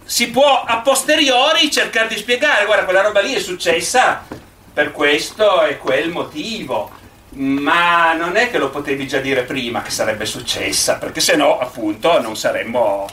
[0.10, 4.26] Si può a posteriori cercare di spiegare, guarda, quella roba lì è successa
[4.74, 6.90] per questo e quel motivo
[7.34, 11.60] ma non è che lo potevi già dire prima che sarebbe successa, perché se no,
[11.60, 13.08] appunto, non saremmo.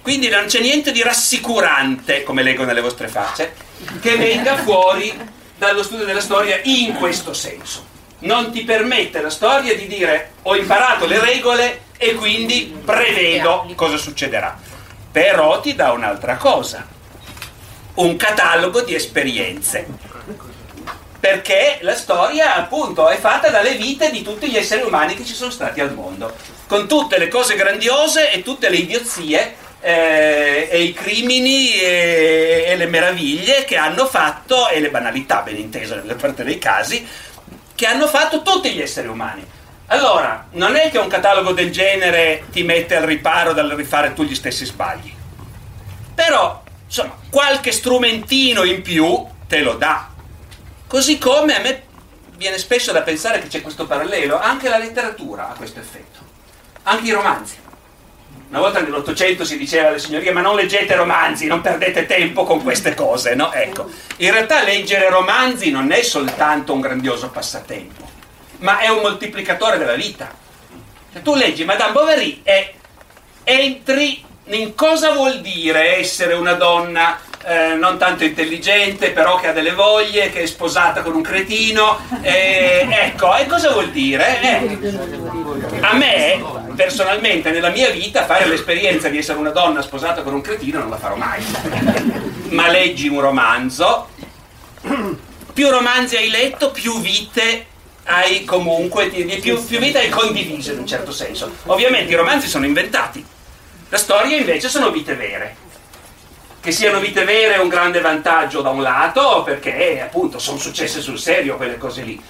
[0.00, 3.54] Quindi non c'è niente di rassicurante, come leggo nelle vostre facce,
[4.00, 5.14] che venga fuori
[5.54, 7.84] dallo studio della storia in questo senso.
[8.20, 13.98] Non ti permette la storia di dire ho imparato le regole e quindi prevedo cosa
[13.98, 14.67] succederà.
[15.18, 16.86] Però ti dà un'altra cosa,
[17.94, 19.84] un catalogo di esperienze.
[21.18, 25.34] Perché la storia appunto è fatta dalle vite di tutti gli esseri umani che ci
[25.34, 26.36] sono stati al mondo,
[26.68, 32.76] con tutte le cose grandiose e tutte le idiozie eh, e i crimini e, e,
[32.76, 37.04] le meraviglie che hanno fatto, e le banalità ben inteso nella parte dei casi,
[37.74, 39.44] che hanno fatto tutti gli esseri umani.
[39.90, 44.22] Allora, non è che un catalogo del genere ti mette al riparo dal rifare tu
[44.22, 45.10] gli stessi sbagli,
[46.14, 50.08] però insomma qualche strumentino in più te lo dà.
[50.86, 51.82] Così come a me
[52.36, 56.18] viene spesso da pensare che c'è questo parallelo, anche la letteratura ha questo effetto,
[56.82, 57.56] anche i romanzi.
[58.50, 62.62] Una volta nell'Ottocento si diceva alle signorie ma non leggete romanzi, non perdete tempo con
[62.62, 63.52] queste cose, no?
[63.52, 68.07] Ecco, in realtà leggere romanzi non è soltanto un grandioso passatempo,
[68.58, 70.30] ma è un moltiplicatore della vita.
[71.12, 72.74] Se tu leggi Madame Bovary e
[73.44, 79.52] entri in cosa vuol dire essere una donna eh, non tanto intelligente, però che ha
[79.52, 81.98] delle voglie, che è sposata con un cretino.
[82.20, 84.40] Eh, ecco, e cosa vuol dire?
[84.42, 84.78] Eh,
[85.80, 86.42] a me,
[86.74, 90.90] personalmente, nella mia vita, fare l'esperienza di essere una donna sposata con un cretino non
[90.90, 91.42] la farò mai.
[92.50, 94.08] Ma leggi un romanzo,
[95.52, 97.67] più romanzi hai letto, più vite
[98.08, 101.50] hai comunque, più, più vite hai condiviso in un certo senso.
[101.66, 103.24] Ovviamente i romanzi sono inventati,
[103.88, 105.66] la storia invece sono vite vere
[106.60, 111.00] che siano vite vere è un grande vantaggio da un lato, perché appunto sono successe
[111.00, 112.20] sul serio quelle cose lì.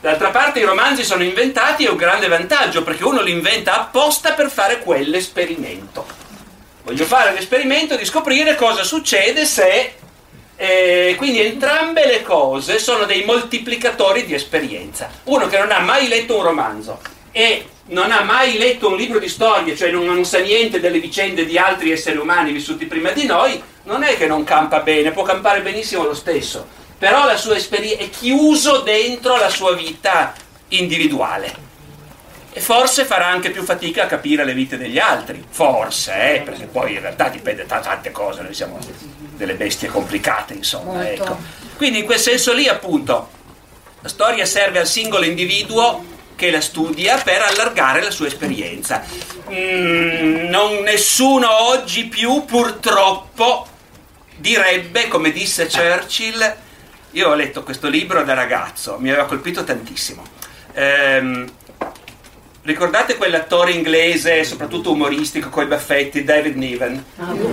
[0.00, 4.32] D'altra parte i romanzi sono inventati è un grande vantaggio, perché uno li inventa apposta
[4.32, 6.06] per fare quell'esperimento.
[6.82, 9.94] Voglio fare l'esperimento di scoprire cosa succede se
[10.60, 15.08] E quindi entrambe le cose sono dei moltiplicatori di esperienza.
[15.24, 19.20] Uno che non ha mai letto un romanzo e non ha mai letto un libro
[19.20, 23.12] di storia, cioè non, non sa niente delle vicende di altri esseri umani vissuti prima
[23.12, 26.66] di noi, non è che non campa bene, può campare benissimo lo stesso,
[26.98, 30.34] però la sua esperienza è chiuso dentro la sua vita
[30.70, 31.67] individuale.
[32.58, 36.64] E forse farà anche più fatica a capire le vite degli altri, forse, eh, perché
[36.64, 38.80] poi in realtà dipende da tante cose, noi siamo
[39.36, 41.08] delle bestie complicate, insomma.
[41.08, 41.38] Ecco.
[41.76, 43.30] Quindi in quel senso lì, appunto,
[44.00, 49.04] la storia serve al singolo individuo che la studia per allargare la sua esperienza.
[49.48, 53.68] Mm, non nessuno oggi più, purtroppo,
[54.36, 56.56] direbbe, come disse Churchill,
[57.12, 60.24] io ho letto questo libro da ragazzo, mi aveva colpito tantissimo.
[60.72, 61.48] Ehm,
[62.68, 67.02] Ricordate quell'attore inglese, soprattutto umoristico, con i baffetti, David Niven?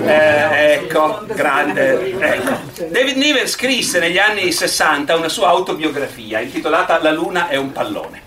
[0.03, 2.19] Eh, ecco, grande.
[2.19, 2.83] Ecco.
[2.89, 8.23] David Niven scrisse negli anni 60 una sua autobiografia intitolata La luna è un pallone,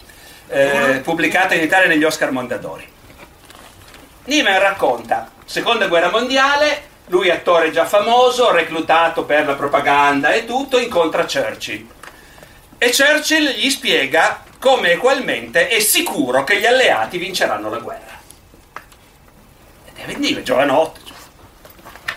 [0.49, 2.89] eh, pubblicata in Italia negli Oscar Mondadori.
[4.25, 10.79] Niven racconta, seconda guerra mondiale, lui attore già famoso, reclutato per la propaganda e tutto,
[10.79, 11.87] incontra Churchill.
[12.79, 18.19] E Churchill gli spiega come equalmente è sicuro che gli alleati vinceranno la guerra.
[19.87, 21.01] E David Niven, giovanotto,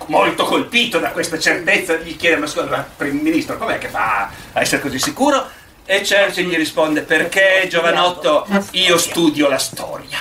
[0.07, 4.61] molto colpito da questa certezza, gli chiede, ma scusa, primo ministro, com'è che fa a
[4.61, 5.59] essere così sicuro?
[5.85, 10.19] E Churchill gli risponde, perché giovanotto io studio la storia.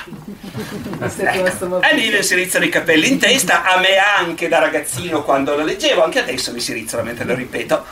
[1.00, 1.80] Ecco.
[1.80, 5.64] E Niven si rizzano i capelli in testa, a me anche da ragazzino quando lo
[5.64, 7.84] leggevo, anche adesso mi si rizzano mentre lo ripeto.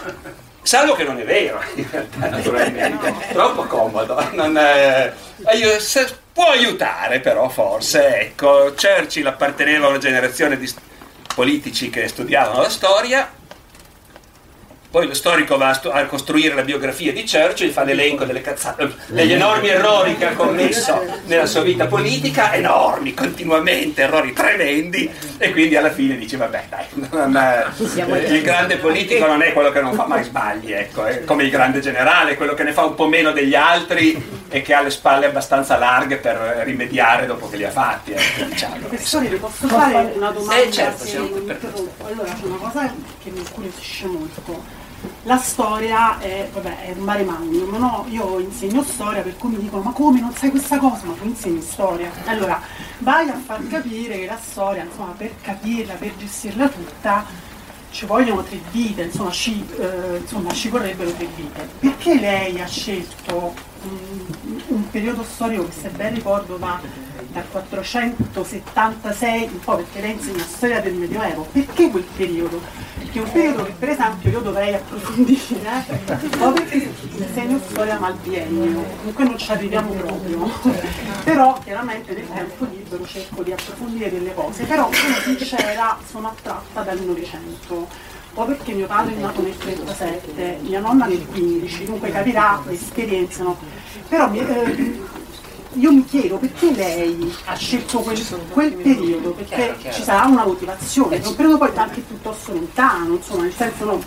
[0.69, 3.15] Salvo che non è vero, in realtà, naturalmente.
[3.33, 4.19] Troppo comodo.
[4.19, 5.13] È...
[5.79, 8.19] Se- può aiutare, però, forse.
[8.21, 10.71] Ecco, Churchill apparteneva a una generazione di
[11.35, 13.31] politici che studiavano la storia.
[14.90, 18.40] Poi lo storico va a, stu- a costruire la biografia di Churchill, fa l'elenco delle
[18.40, 25.11] cazzate, degli enormi errori che ha commesso nella sua vita politica, enormi, continuamente, errori tremendi,
[25.37, 29.70] e quindi alla fine dice, vabbè dai, non eh, il grande politico non è quello
[29.72, 32.85] che non fa mai sbagli, ecco, è come il grande generale, quello che ne fa
[32.85, 37.51] un po' meno degli altri e che ha le spalle abbastanza larghe per rimediare dopo
[37.51, 38.77] che li ha fatti, ecco, diciamo.
[38.87, 42.07] Professore, le posso fare una domanda Eh, certo, se siamo mi per- interrompo?
[42.07, 44.78] Allora, c'è una cosa che mi incuriosisce molto.
[45.29, 48.07] La storia è, vabbè, è un mare magnum, no?
[48.09, 51.05] Io insegno storia, per cui mi dicono, ma come non sai questa cosa?
[51.05, 52.11] Ma tu insegni storia.
[52.25, 52.59] Allora,
[53.01, 57.27] vai a far capire che la storia, insomma, per capirla, per gestirla tutta,
[57.91, 61.69] ci vogliono tre vite, insomma ci, eh, insomma, ci vorrebbero tre vite.
[61.79, 66.81] Perché lei ha scelto un, un periodo storico che se ben ricordo va
[67.29, 71.47] dal 476 in poi perché lei insegna storia del Medioevo?
[71.53, 72.61] Perché quel periodo?
[72.99, 75.85] Perché è un periodo che per esempio io dovrei approfondire,
[76.38, 80.51] o perché insegno storia mal biennio, comunque non ci arriviamo proprio,
[81.25, 86.83] però chiaramente nel tempo libero cerco di approfondire delle cose, però sono sincera, sono attratta
[86.83, 92.11] dal Novecento o perché mio padre è nato nel 37, mia nonna nel 15, dunque
[92.11, 93.59] capirà le esperienze, no?
[94.09, 95.01] Però eh,
[95.79, 101.21] io mi chiedo perché lei ha scelto quel, quel periodo, perché ci sarà una motivazione,
[101.21, 104.03] è un periodo poi anche piuttosto lontano, insomma, nel senso no,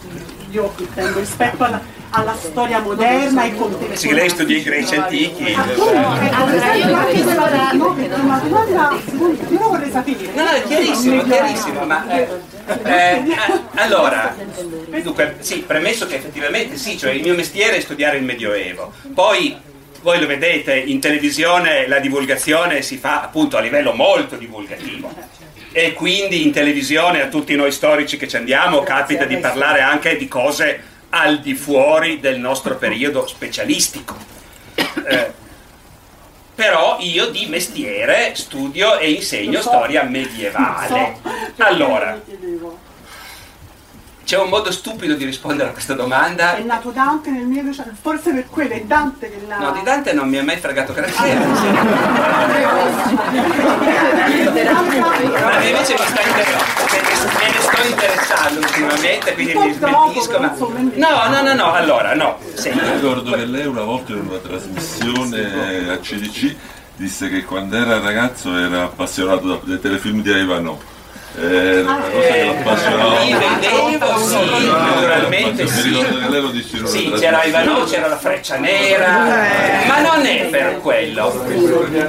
[0.49, 3.95] io intendo rispetto alla, alla storia moderna e contemporanea.
[3.95, 5.53] Sì, lei studia i greci antichi.
[5.53, 8.91] Appunto, eh, allora, io anche quella- no, una domanda,
[9.49, 10.31] io vorrei sapere.
[10.33, 12.27] No, no, è chiarissimo, è chiarissimo, ma eh,
[12.83, 13.23] eh,
[13.75, 14.35] allora,
[15.01, 19.69] dunque, sì, premesso che effettivamente sì, cioè il mio mestiere è studiare il Medioevo, poi
[20.01, 25.13] voi lo vedete in televisione la divulgazione si fa appunto a livello molto divulgativo.
[25.71, 30.17] E quindi in televisione a tutti noi storici che ci andiamo capita di parlare anche
[30.17, 34.15] di cose al di fuori del nostro periodo specialistico.
[34.75, 35.31] Eh,
[36.53, 41.17] però io di mestiere studio e insegno storia medievale.
[41.57, 42.19] Allora,
[44.31, 46.55] c'è un modo stupido di rispondere a questa domanda.
[46.55, 49.57] È nato Dante nel 1900, forse per quello è Dante che l'ha...
[49.57, 51.19] No, di Dante non mi ha mai fregato granché.
[51.21, 51.33] Ma
[55.65, 56.55] invece mi, sta inter-
[57.39, 60.39] me ne sto interessando ultimamente, quindi mi smentisco.
[60.39, 60.55] Ma...
[60.55, 62.37] No, no, no, no, allora, no.
[62.53, 66.55] Senti, Ricordo che lei una volta in una trasmissione a CDC
[66.95, 70.79] disse che quando era ragazzo era appassionato da- dai telefilm di Ivanov.
[71.33, 71.83] Li
[73.33, 76.05] vedevo, sì, naturalmente sì.
[76.83, 77.43] Sì, c'era.
[77.43, 79.07] Ivanov, c'era la freccia nera,
[79.87, 81.43] ma non è per quello.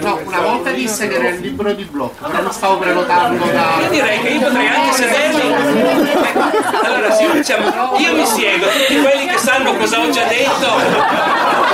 [0.00, 3.76] No, una volta disse che era il libro di blocco, però lo stavo prenotando da...
[3.80, 5.54] Io direi che io potrei anche sedermi.
[6.82, 7.96] Allora sì, facciamo.
[7.98, 11.70] Io mi siedo, tutti quelli che sanno cosa ho già detto.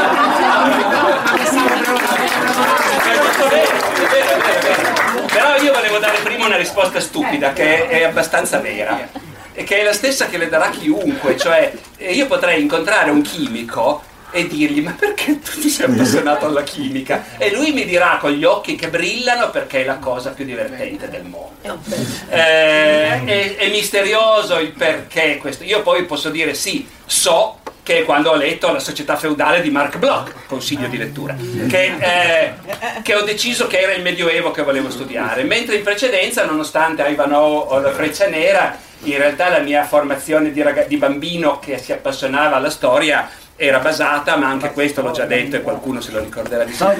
[5.32, 9.08] Però io volevo dare prima una risposta stupida che è abbastanza vera
[9.52, 13.22] e che è la stessa che le darà chiunque, cioè eh, io potrei incontrare un
[13.22, 17.24] chimico e dirgli ma perché tu ti sei appassionato alla chimica?
[17.38, 21.08] E lui mi dirà con gli occhi che brillano perché è la cosa più divertente
[21.08, 21.80] del mondo.
[22.28, 25.64] Eh, è, è misterioso il perché questo.
[25.64, 27.58] Io poi posso dire sì, so
[27.88, 31.34] che quando ho letto La società feudale di Mark Bloch, consiglio di lettura,
[31.68, 32.52] che, eh,
[33.00, 37.64] che ho deciso che era il Medioevo che volevo studiare, mentre in precedenza, nonostante Ivanhoe
[37.66, 41.92] o la Freccia Nera, in realtà la mia formazione di, raga- di bambino che si
[41.92, 43.26] appassionava alla storia
[43.60, 46.92] era basata, ma anche questo l'ho già detto e qualcuno se lo ricorderà di sicuro,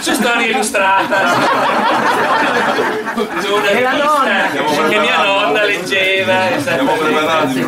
[0.00, 1.28] su storia illustrata.
[3.40, 4.50] Su una rivista
[4.88, 7.66] che mia nonna leggeva Siamo preparati.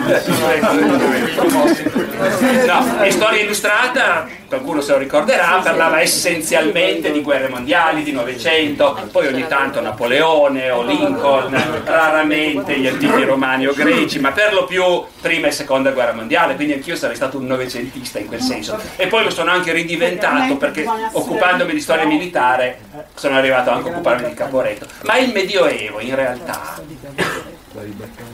[1.34, 9.08] No, in storia illustrata qualcuno se lo ricorderà parlava essenzialmente di guerre mondiali di Novecento
[9.10, 14.64] poi ogni tanto Napoleone o Lincoln raramente gli antichi romani o greci ma per lo
[14.64, 14.84] più
[15.20, 18.78] prima e seconda guerra mondiale quindi anch'io sarei stato un novecentista in quel senso.
[18.96, 22.78] E poi lo sono anche ridiventato perché occupandomi di storia militare
[23.14, 24.86] sono arrivato anche a occuparmi di Caporetto.
[25.02, 26.80] Ma il Medioevo in realtà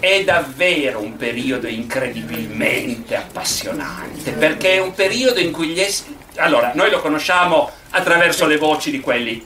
[0.01, 6.72] è davvero un periodo incredibilmente appassionante perché è un periodo in cui gli esseri allora
[6.74, 9.45] noi lo conosciamo attraverso le voci di quelli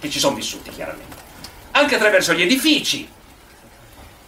[0.00, 1.16] che ci sono vissuti chiaramente.
[1.72, 3.08] Anche attraverso gli edifici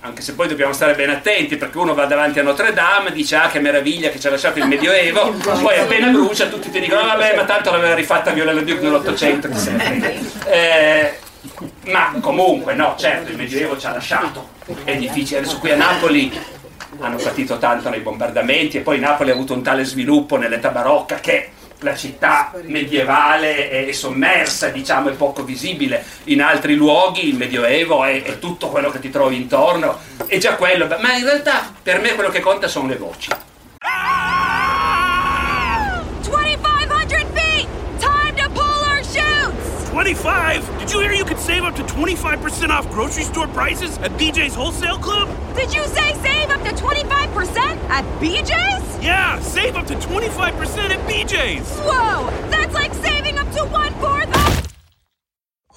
[0.05, 3.37] anche se poi dobbiamo stare ben attenti perché uno va davanti a Notre Dame dice
[3.37, 5.31] ah che meraviglia che ci ha lasciato il Medioevo
[5.63, 9.49] poi appena brucia tutti ti dicono "Ah, vabbè ma tanto l'aveva rifatta Viola Duke nell'Ottocento
[9.49, 10.11] chi se ne frega
[10.51, 11.19] Eh,
[11.93, 14.52] ma comunque no certo il Medioevo ci ha lasciato
[14.85, 16.33] edifici adesso qui a Napoli
[17.01, 21.21] hanno patito tanto nei bombardamenti e poi Napoli ha avuto un tale sviluppo nell'età barocca
[21.21, 21.51] che
[21.83, 26.05] la città medievale è sommersa, diciamo, è poco visibile.
[26.25, 30.55] In altri luoghi il Medioevo è, è tutto quello che ti trovi intorno, è già
[30.55, 33.31] quello, ma in realtà per me quello che conta sono le voci.
[39.93, 40.79] 25?
[40.79, 44.55] Did you hear you could save up to 25% off grocery store prices at BJ's
[44.55, 45.29] Wholesale Club?
[45.55, 47.59] Did you say save up to 25%
[47.91, 49.05] at BJ's?
[49.05, 51.79] Yeah, save up to 25% at BJ's.
[51.81, 52.31] Whoa!
[52.49, 54.75] That's like saving up to one fourth of.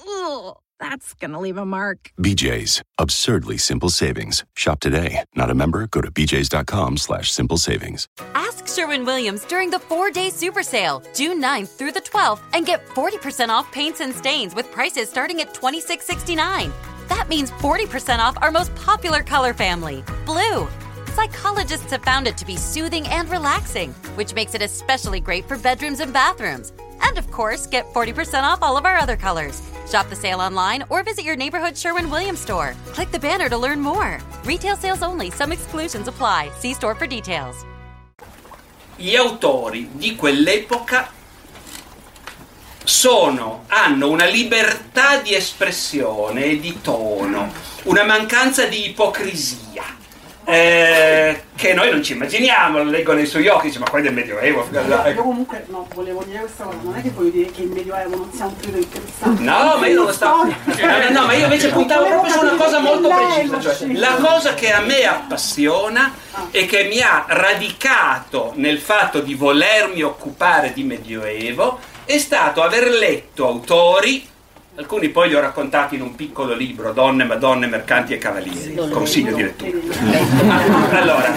[0.08, 2.12] Ugh, that's gonna leave a mark.
[2.20, 2.82] BJ's.
[2.98, 4.44] Absurdly simple savings.
[4.56, 5.24] Shop today.
[5.36, 5.88] Not a member?
[5.88, 8.08] Go to bjs.com slash simple savings.
[8.34, 12.66] Ask Sherwin Williams during the four day super sale, June 9th through the 12th, and
[12.66, 16.72] get 40% off paints and stains with prices starting at $26.69.
[17.08, 20.68] That means 40% off our most popular color family, blue.
[21.14, 25.58] Psychologists have found it to be soothing and relaxing, which makes it especially great for
[25.58, 26.74] bedrooms and bathrooms.
[27.02, 29.62] And of course, get 40% off all of our other colors.
[29.90, 32.76] Shop the sale online or visit your neighborhood Sherwin Williams store.
[32.94, 34.20] Click the banner to learn more.
[34.44, 36.52] Retail sales only, some exclusions apply.
[36.60, 37.66] See store for details.
[38.98, 41.12] Gli autori di quell'epoca
[42.86, 47.52] sono, hanno una libertà di espressione e di tono,
[47.84, 50.05] una mancanza di ipocrisia.
[50.46, 54.14] Eh, che noi non ci immaginiamo, lo leggo nei suoi occhi, dice ma quello del
[54.14, 54.68] Medioevo.
[54.72, 58.16] Io comunque no, volevo dire questa cosa, non è che voglio dire che il Medioevo
[58.16, 59.42] non sia un periodo interessante.
[59.42, 60.44] No, ma io non lo stavo.
[60.44, 61.10] No, Storia.
[61.10, 63.60] no, no, ma io invece puntavo proprio su una cosa molto precisa.
[63.60, 66.14] Cioè, la cosa che a me appassiona
[66.52, 72.88] e che mi ha radicato nel fatto di volermi occupare di Medioevo è stato aver
[72.88, 74.34] letto autori.
[74.78, 79.34] Alcuni poi li ho raccontati in un piccolo libro, Donne, Madonne, Mercanti e Cavalieri, consiglio
[79.34, 79.78] di lettura.
[80.92, 81.34] Allora,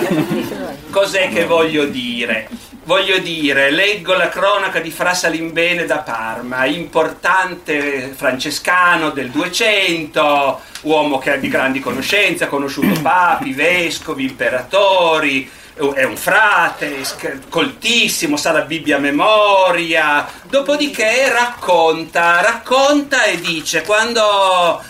[0.91, 2.49] cos'è che voglio dire?
[2.83, 11.19] Voglio dire, leggo la cronaca di Fra Salimbene da Parma, importante francescano del 200, uomo
[11.19, 15.49] che ha di grandi conoscenze, ha conosciuto papi, vescovi, imperatori,
[15.95, 17.03] è un frate,
[17.49, 24.83] coltissimo, sa la Bibbia a memoria, dopodiché racconta, racconta e dice quando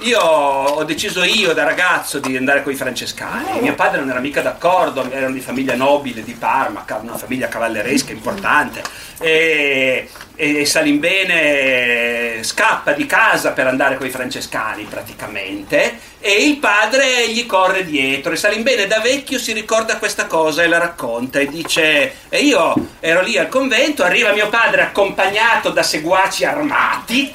[0.00, 3.60] io ho deciso io da ragazzo di andare con i francescani.
[3.60, 8.12] Mio padre non era mica d'accordo, erano di famiglia nobile di Parma, una famiglia cavalleresca
[8.12, 8.82] importante.
[9.20, 17.28] E, e Salimbene scappa di casa per andare con i francescani praticamente e il padre
[17.28, 18.32] gli corre dietro.
[18.32, 22.74] E Salimbene da vecchio si ricorda questa cosa e la racconta e dice e io
[23.00, 27.34] ero lì al convento arriva mio padre accompagnato da seguaci armati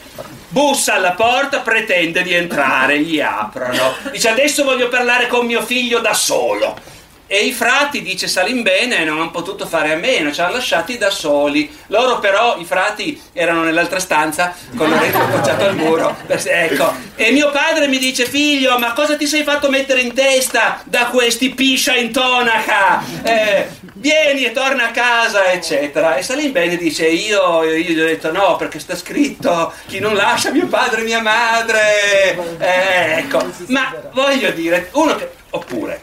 [0.50, 3.96] bussa alla porta pretende di entrare gli aprono.
[4.12, 6.98] Dice adesso voglio parlare con mio figlio da solo
[7.32, 11.12] e i frati, dice Salimbene, non hanno potuto fare a meno, ci hanno lasciati da
[11.12, 11.72] soli.
[11.88, 16.18] Loro però, i frati, erano nell'altra stanza con l'orecchio appoggiato al muro.
[16.28, 16.92] Ecco.
[17.16, 21.06] E mio padre mi dice, figlio, ma cosa ti sei fatto mettere in testa da
[21.06, 23.04] questi piscia in tonaca?
[23.22, 26.16] Eh, vieni e torna a casa, eccetera.
[26.16, 30.52] E Salimbene dice, io, io gli ho detto no, perché sta scritto, chi non lascia
[30.52, 32.36] mio padre e mia madre.
[32.58, 33.48] Eh, ecco.
[33.68, 35.38] Ma voglio dire, uno che...
[35.52, 36.02] Oppure,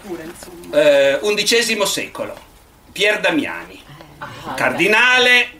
[0.76, 2.34] eh, undicesimo secolo,
[2.92, 3.82] Pier Damiani,
[4.54, 5.52] cardinale,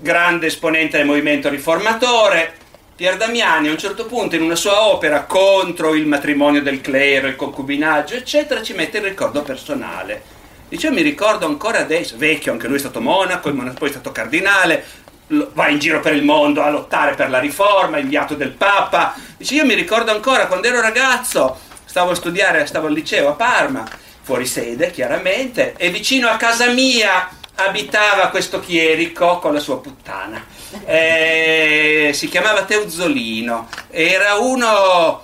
[0.00, 2.60] grande esponente del movimento riformatore.
[2.94, 7.26] Pier Damiani a un certo punto in una sua opera contro il matrimonio del clero,
[7.26, 10.22] il concubinaggio, eccetera, ci mette il ricordo personale.
[10.68, 14.84] Dice, mi ricordo ancora adesso, vecchio, anche lui è stato monaco, poi è stato cardinale,
[15.26, 19.14] va in giro per il mondo a lottare per la riforma, inviato del Papa.
[19.36, 23.32] Dice, io mi ricordo ancora quando ero ragazzo, stavo a studiare, stavo al liceo a
[23.32, 23.84] Parma,
[24.22, 30.44] fuori sede chiaramente, e vicino a casa mia abitava questo chierico con la sua puttana.
[30.86, 35.22] Eh, si chiamava Teuzzolino, era uno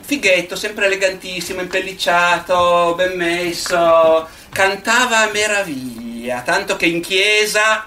[0.00, 7.84] fighetto, sempre elegantissimo, impellicciato, ben messo, cantava a meraviglia, tanto che in chiesa,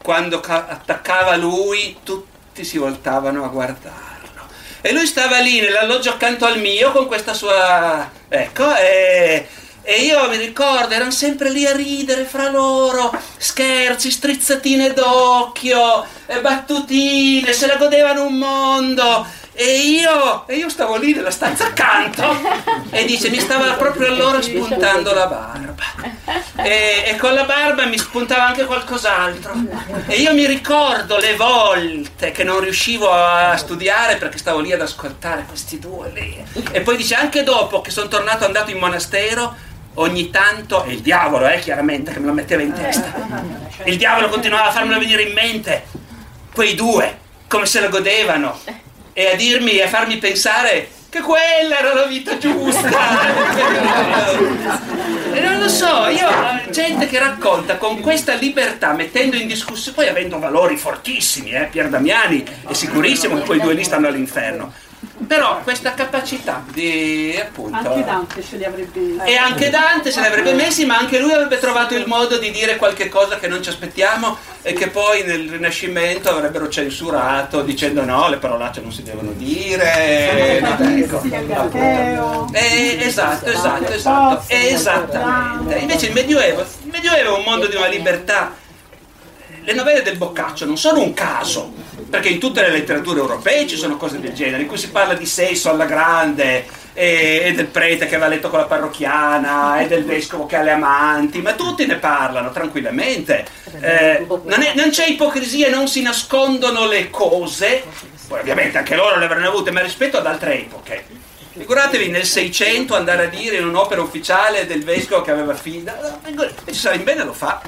[0.00, 4.11] quando ca- attaccava lui, tutti si voltavano a guardarlo.
[4.84, 8.10] E lui stava lì nell'alloggio accanto al mio con questa sua...
[8.28, 9.46] ecco, e,
[9.80, 16.04] e io mi ricordo, erano sempre lì a ridere fra loro, scherzi, strizzatine d'occhio,
[16.40, 19.26] battutine, se la godevano un mondo.
[19.54, 22.24] E io, e io stavo lì nella stanza accanto
[22.88, 25.84] e dice mi stava proprio allora spuntando la barba.
[26.56, 29.52] E, e, con la barba mi spuntava anche qualcos'altro.
[30.06, 34.80] E io mi ricordo le volte che non riuscivo a studiare perché stavo lì ad
[34.80, 36.44] ascoltare questi due lì.
[36.70, 39.54] E poi dice anche dopo che sono tornato andato in monastero
[39.96, 43.12] ogni tanto e il diavolo eh chiaramente che me lo metteva in testa.
[43.84, 45.84] Il diavolo continuava a farmelo venire in mente
[46.54, 48.58] quei due come se la godevano
[49.12, 52.88] e a dirmi e a farmi pensare che quella era la vita giusta.
[55.32, 60.08] e non lo so, io gente che racconta con questa libertà, mettendo in discussione, poi
[60.08, 64.72] avendo valori fortissimi, eh, Pier Damiani è sicurissimo che quei due lì stanno all'inferno.
[65.26, 67.76] Però questa capacità di appunto.
[67.76, 69.24] Anche Dante ce li avrebbe.
[69.24, 72.50] E anche Dante se li avrebbe messi, ma anche lui avrebbe trovato il modo di
[72.50, 78.04] dire qualche cosa che non ci aspettiamo e che poi nel Rinascimento avrebbero censurato dicendo
[78.04, 80.58] no, le parolacce non si devono dire.
[80.58, 81.22] Ecco.
[82.52, 84.44] Eh, esatto, esatto, esatto.
[84.46, 85.78] Esattamente.
[85.78, 88.60] Invece il Medioevo, il Medioevo è un mondo di una libertà.
[89.64, 91.72] Le novelle del Boccaccio non sono un caso,
[92.10, 95.14] perché in tutte le letterature europee ci sono cose del genere, in cui si parla
[95.14, 99.80] di sesso alla grande, e, e, del prete che va a letto con la parrocchiana,
[99.80, 103.46] e del vescovo che ha le amanti, ma tutti ne parlano tranquillamente.
[103.80, 107.84] Eh, non, è, non, c'è ipocrisia, non si nascondono le cose,
[108.26, 111.04] poi ovviamente anche loro le avranno avute, ma rispetto ad altre epoche.
[111.52, 115.86] Figuratevi nel 600 andare a dire in un'opera ufficiale del vescovo che aveva figli,
[116.26, 117.60] invece Salimbene lo fa.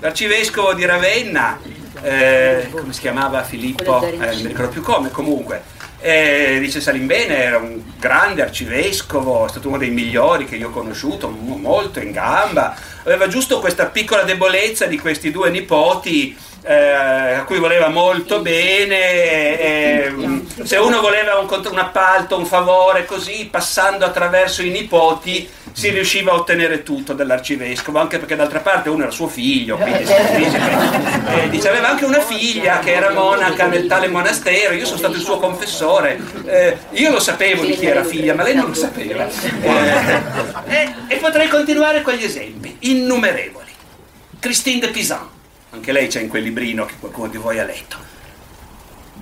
[0.00, 1.58] L'arcivescovo di Ravenna,
[2.02, 4.02] eh, come si chiamava Filippo?
[4.02, 5.62] Eh, non mi ricordo più come, comunque.
[6.00, 10.70] Eh, dice Salimbene era un grande arcivescovo, è stato uno dei migliori che io ho
[10.70, 16.36] conosciuto, molto in gamba, aveva giusto questa piccola debolezza di questi due nipoti
[16.66, 20.14] eh, a cui voleva molto bene, eh,
[20.62, 26.30] se uno voleva un, un appalto, un favore, così passando attraverso i nipoti si riusciva
[26.30, 31.68] a ottenere tutto dall'arcivescovo, anche perché d'altra parte uno era suo figlio, quindi eh, dice,
[31.68, 35.38] aveva anche una figlia che era monaca nel tale monastero, io sono stato il suo
[35.38, 39.26] confessore, eh, io lo sapevo di chi era figlia, ma lei non lo sapeva.
[40.66, 43.72] Eh, e potrei continuare con gli esempi, innumerevoli.
[44.38, 45.28] Christine de Pisan,
[45.70, 47.96] anche lei c'è in quel librino che qualcuno di voi ha letto.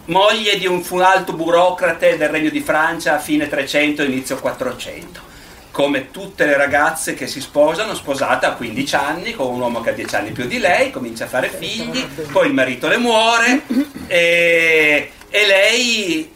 [0.06, 5.30] Moglie di un alto burocrate del Regno di Francia a fine 300, inizio 400
[5.72, 9.90] come tutte le ragazze che si sposano, sposata a 15 anni con un uomo che
[9.90, 13.62] ha 10 anni più di lei, comincia a fare figli, poi il marito le muore
[14.06, 16.30] e, e lei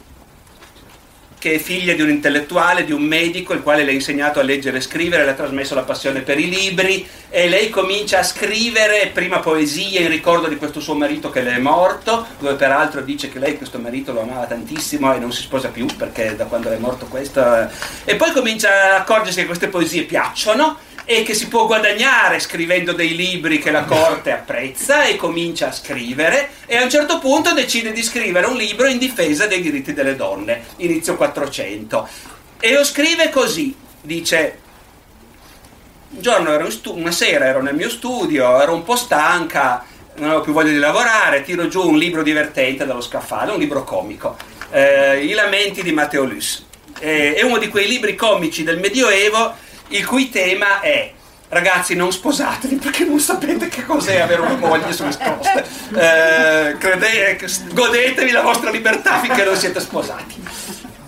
[1.39, 4.43] che è figlia di un intellettuale, di un medico, il quale le ha insegnato a
[4.43, 8.23] leggere e scrivere, le ha trasmesso la passione per i libri e lei comincia a
[8.23, 13.01] scrivere prima poesie in ricordo di questo suo marito che le è morto, dove peraltro
[13.01, 16.45] dice che lei questo marito lo amava tantissimo e non si sposa più perché da
[16.45, 17.41] quando è morto questo...
[17.41, 17.67] eh.
[18.05, 22.91] E poi comincia ad accorgersi che queste poesie piacciono e che si può guadagnare scrivendo
[22.91, 27.53] dei libri che la corte apprezza e comincia a scrivere e a un certo punto
[27.53, 32.09] decide di scrivere un libro in difesa dei diritti delle donne, inizio 400.
[32.59, 34.59] E lo scrive così, dice
[36.09, 39.85] un giorno ero in stu- una sera ero nel mio studio, ero un po' stanca,
[40.15, 43.85] non avevo più voglia di lavorare, tiro giù un libro divertente dallo scaffale, un libro
[43.85, 44.35] comico,
[44.71, 46.65] eh, I lamenti di Matteo Luss.
[46.99, 51.13] Eh, è uno di quei libri comici del Medioevo il cui tema è
[51.49, 55.65] ragazzi non sposatevi perché non sapete che cos'è avere una moglie sulle sposte.
[55.97, 57.39] Eh, crede-
[57.71, 60.43] godetevi la vostra libertà finché non siete sposati.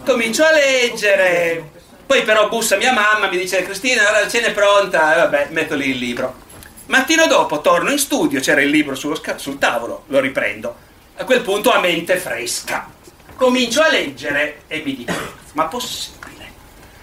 [0.06, 1.70] Comincio a leggere.
[2.06, 5.14] Poi però bussa mia mamma mi dice Cristina ora la cena è pronta.
[5.14, 6.34] E vabbè metto lì il libro.
[6.86, 10.74] Mattino dopo torno in studio c'era il libro sca- sul tavolo lo riprendo.
[11.18, 12.90] A quel punto a mente fresca.
[13.36, 15.14] Comincio a leggere e mi dico
[15.54, 16.19] ma possibile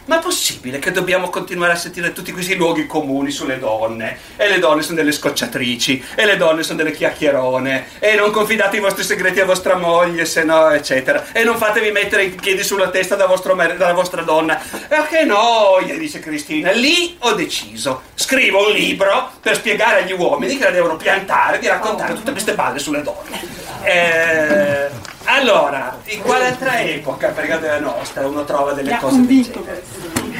[0.06, 4.18] ma possibile che dobbiamo continuare a sentire tutti questi luoghi comuni sulle donne?
[4.36, 8.76] E le donne sono delle scocciatrici, e le donne sono delle chiacchierone, e non confidate
[8.76, 11.26] i vostri segreti a vostra moglie, se no, eccetera.
[11.32, 14.60] E non fatevi mettere i piedi sulla testa da mar- dalla vostra donna.
[14.88, 16.70] E che noia, dice Cristina.
[16.70, 18.02] Lì ho deciso.
[18.14, 22.54] Scrivo un libro per spiegare agli uomini che la devono piantare di raccontare tutte queste
[22.54, 23.40] balle sulle donne.
[23.82, 24.88] Eh,
[25.24, 29.82] allora, in quale altra epoca, prima della nostra, uno trova delle cose del genere?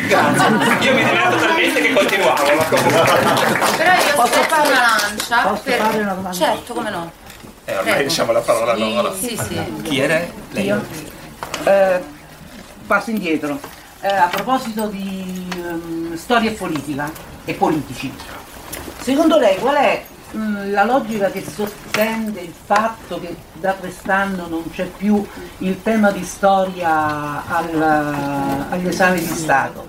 [0.07, 0.88] Grazie.
[0.88, 3.03] Io mi diverto talmente che continuavo, ma comunque.
[3.76, 5.78] Però io Posso fare- una lancia posso per...
[5.78, 6.36] fare una domanda?
[6.36, 7.11] Certo, come no.
[7.64, 9.14] Eh, ormai diciamo la parola loro.
[9.14, 9.82] Sì, sì.
[9.82, 10.20] Chi era?
[10.51, 10.64] Lei?
[10.64, 10.84] Io?
[11.64, 12.01] Eh,
[12.86, 13.59] passo indietro.
[14.01, 17.11] Eh, a proposito di ehm, storia e politica
[17.44, 18.12] e politici,
[19.01, 24.87] secondo lei qual è la logica che sottende il fatto che da quest'anno non c'è
[24.87, 25.24] più
[25.59, 29.87] il tema di storia al- agli esami di Stato?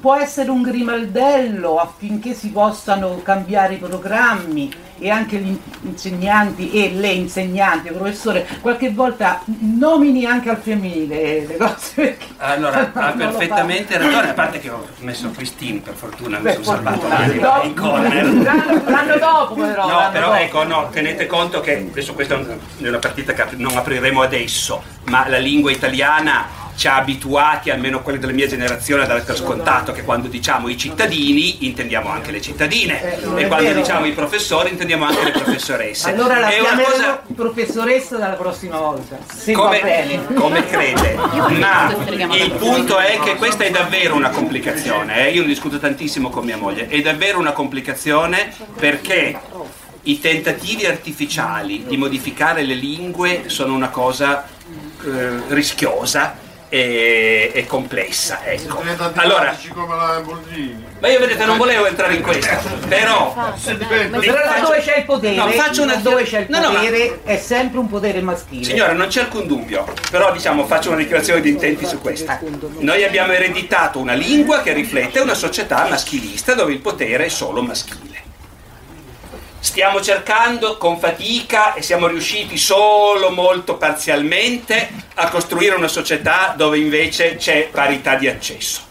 [0.00, 6.92] Può essere un grimaldello affinché si possano cambiare i programmi e anche gli insegnanti e
[6.94, 13.96] le insegnanti, professore, qualche volta nomini anche al femminile le cose perché Allora, ha perfettamente
[13.98, 18.24] ragione, a parte che ho messo Christine, per fortuna mi sono salvato l'anima in corner.
[18.42, 20.38] L'anno- l'anno dopo però, No, l'anno però dopo.
[20.40, 22.44] ecco, no, tenete conto che adesso questa è
[22.86, 28.20] una- partita che non apriremo adesso, ma la lingua italiana ci ha abituati, almeno quelli
[28.20, 32.40] della mia generazione, a dare per scontato che quando diciamo i cittadini intendiamo anche le
[32.40, 36.10] cittadine non e quando diciamo i professori intendiamo anche le professoresse.
[36.10, 40.34] Allora la è una chiameremo cosa professoressa dalla prossima volta, se va come, bene.
[40.34, 41.14] come crede,
[41.58, 41.92] ma
[42.30, 45.26] il punto è che questa è davvero una complicazione.
[45.26, 45.32] eh.
[45.32, 49.36] Io ne discuto tantissimo con mia moglie, è davvero una complicazione perché
[50.02, 54.46] i tentativi artificiali di modificare le lingue sono una cosa
[55.04, 58.40] eh, rischiosa e, e complessa.
[58.44, 58.82] Ecco.
[59.14, 59.56] Allora,
[61.00, 62.56] ma io vedete non volevo entrare in questo,
[62.88, 66.78] però Però laddove c'è il potere, No, faccio una- laddove c'è il No, no, ma-
[66.80, 68.64] potere è sempre un potere maschile.
[68.64, 72.36] Signora, non c'è alcun dubbio, però diciamo faccio una dichiarazione di intenti su questo.
[72.78, 77.62] Noi abbiamo ereditato una lingua che riflette una società maschilista dove il potere è solo
[77.62, 78.26] maschile.
[79.60, 86.78] Stiamo cercando con fatica e siamo riusciti solo molto parzialmente a costruire una società dove
[86.78, 88.82] invece c'è parità di accesso.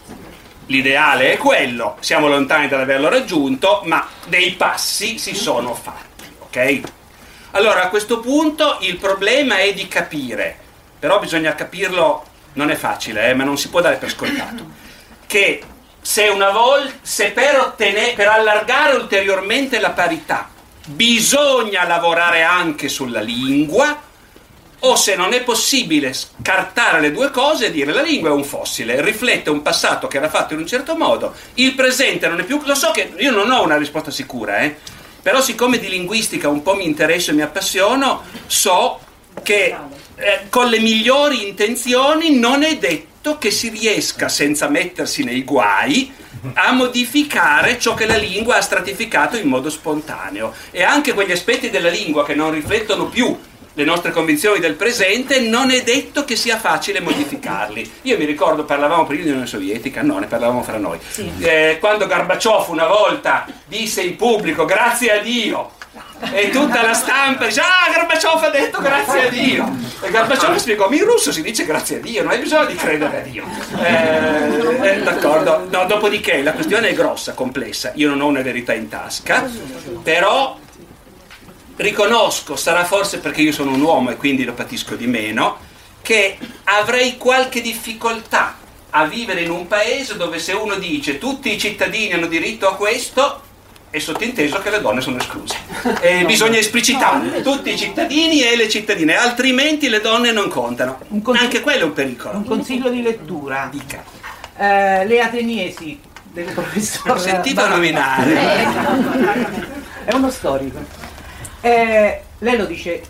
[0.66, 6.80] L'ideale è quello, siamo lontani dall'averlo raggiunto, ma dei passi si sono fatti, ok?
[7.52, 10.54] Allora a questo punto il problema è di capire,
[10.98, 14.66] però bisogna capirlo, non è facile, eh, ma non si può dare per scontato,
[15.26, 15.62] che
[16.02, 20.56] se una volta, se per, ottenere, per allargare ulteriormente la parità
[20.88, 24.06] bisogna lavorare anche sulla lingua,
[24.80, 28.44] o se non è possibile scartare le due cose e dire la lingua è un
[28.44, 32.44] fossile, riflette un passato che era fatto in un certo modo, il presente non è
[32.44, 32.60] più...
[32.64, 34.76] Lo so che io non ho una risposta sicura, eh,
[35.20, 39.00] però siccome di linguistica un po' mi interesso e mi appassiono, so
[39.42, 39.76] che
[40.14, 43.07] eh, con le migliori intenzioni non è detto
[43.38, 46.12] che si riesca senza mettersi nei guai
[46.54, 51.68] a modificare ciò che la lingua ha stratificato in modo spontaneo e anche quegli aspetti
[51.68, 53.36] della lingua che non riflettono più
[53.78, 57.88] le nostre convinzioni del presente, non è detto che sia facile modificarli.
[58.02, 60.98] Io mi ricordo, parlavamo prima di Unione Sovietica, no, ne parlavamo fra noi.
[61.38, 65.76] Eh, quando Gorbaciov una volta disse in pubblico, grazie a Dio,
[66.32, 69.76] e tutta la stampa dice ah Gorbaciov ha detto grazie a Dio.
[70.02, 73.18] E Gorbaciov spiegò in russo si dice grazie a Dio non hai bisogno di credere
[73.18, 73.44] a Dio.
[73.80, 75.66] Eh, eh, d'accordo.
[75.70, 77.92] No, dopodiché la questione è grossa complessa.
[77.94, 79.48] Io non ho una verità in tasca
[80.02, 80.58] però
[81.76, 85.58] riconosco sarà forse perché io sono un uomo e quindi lo patisco di meno
[86.02, 88.56] che avrei qualche difficoltà
[88.90, 92.74] a vivere in un paese dove se uno dice tutti i cittadini hanno diritto a
[92.74, 93.42] questo
[93.90, 95.56] è sottinteso che le donne sono escluse.
[96.00, 100.98] E bisogna esplicitarlo, tutti i cittadini e le cittadine, altrimenti le donne non contano.
[101.32, 102.36] Anche quello è un pericolo.
[102.36, 103.70] Un consiglio di lettura.
[104.56, 105.98] Eh, le ateniesi
[106.32, 108.34] del professor Ho sentito Barba- nominare.
[110.04, 110.78] È uno storico.
[111.60, 113.02] Eh, lei lo dice,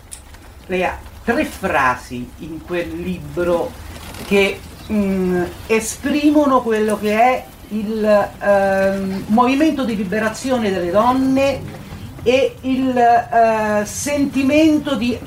[0.67, 3.71] lei ha tre frasi in quel libro
[4.27, 4.59] che
[4.91, 11.61] mm, esprimono quello che è il ehm, movimento di liberazione delle donne
[12.23, 15.17] e il eh, sentimento di,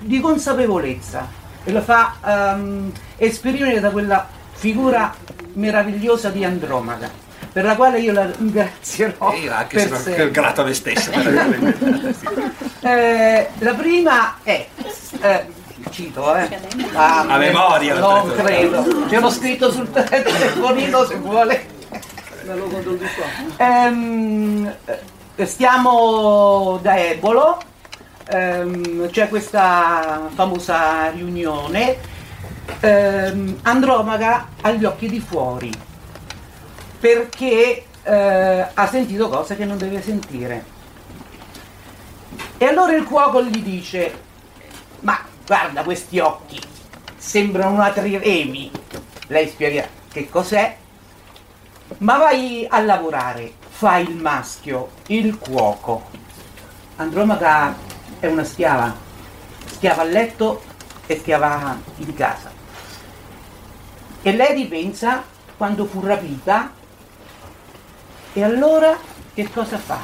[0.00, 1.28] di consapevolezza
[1.62, 5.14] e lo fa ehm, esprimere da quella figura
[5.54, 7.22] meravigliosa di Andromaca
[7.52, 11.10] per la quale io la ringrazierò Io anche per sono grato a me stesso.
[12.84, 14.66] Eh, la prima è,
[15.22, 15.46] eh,
[15.88, 16.46] cito, eh,
[16.92, 21.73] A memoria, non credo, ce l'ho scritto sul telefonino se vuole.
[23.56, 24.76] Ehm,
[25.36, 27.58] eh, stiamo da Ebolo,
[28.28, 31.96] ehm, c'è questa famosa riunione,
[32.80, 35.70] ehm, Andromaca ha gli occhi di fuori
[37.04, 40.64] perché eh, ha sentito cose che non deve sentire.
[42.56, 44.12] E allora il cuoco gli dice,
[45.00, 46.58] ma guarda questi occhi,
[47.16, 48.70] sembrano una triremi.
[49.26, 50.76] Lei spiega che cos'è,
[51.98, 56.10] ma vai a lavorare, fai il maschio, il cuoco.
[56.96, 57.76] Andromaca
[58.20, 58.94] è una schiava,
[59.66, 60.62] schiava a letto
[61.06, 62.52] e schiava in casa.
[64.22, 65.22] E lei ripensa
[65.56, 66.72] quando fu rapita
[68.32, 68.96] e allora
[69.34, 70.00] che cosa fa?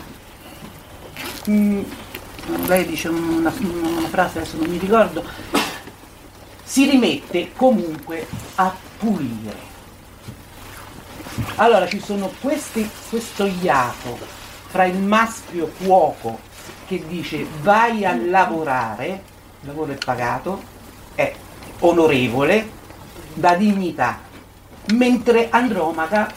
[1.48, 1.82] Mm,
[2.66, 5.24] lei dice una, una frase, adesso non mi ricordo,
[6.62, 8.26] si rimette comunque
[8.56, 9.69] a pulire.
[11.56, 14.18] Allora ci sono questi, questo iato
[14.68, 16.38] fra il maschio cuoco
[16.86, 19.22] che dice vai a lavorare,
[19.60, 20.62] il lavoro è pagato,
[21.14, 21.32] è
[21.80, 22.78] onorevole,
[23.34, 24.20] da dignità,
[24.94, 26.32] mentre Andromaca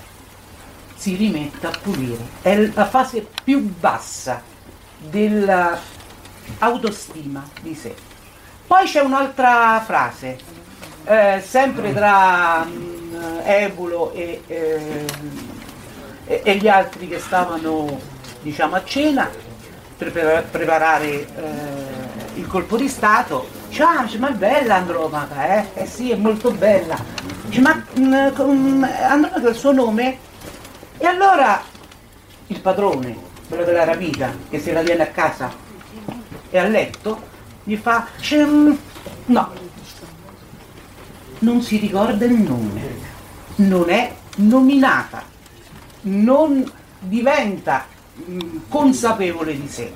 [0.96, 2.26] si rimette a pulire.
[2.42, 4.42] È la fase più bassa
[4.98, 7.96] dell'autostima di sé.
[8.66, 10.40] Poi c'è un'altra frase,
[11.06, 12.66] eh, sempre tra
[13.44, 15.06] Ebulo e, eh,
[16.26, 18.00] e- e gli altri che stavano
[18.42, 19.30] diciamo, a cena
[19.98, 21.28] per pre- preparare eh,
[22.36, 23.48] il colpo di Stato.
[23.68, 25.66] Dice, ah, ma è bella Andromaca, eh?
[25.74, 26.98] Eh sì, è molto bella.
[27.60, 30.18] Ma mm, Andromaca è il suo nome?
[30.98, 31.62] E allora
[32.48, 33.16] il padrone,
[33.48, 35.52] quello della rapita, che se la viene a casa
[36.50, 37.32] e a letto,
[37.64, 38.74] gli fa, dice, "Mm,
[39.26, 39.52] no,
[41.40, 42.93] non si ricorda il nome,
[43.56, 45.24] non è nominata,
[46.02, 47.86] non diventa
[48.30, 49.92] mm, consapevole di sé.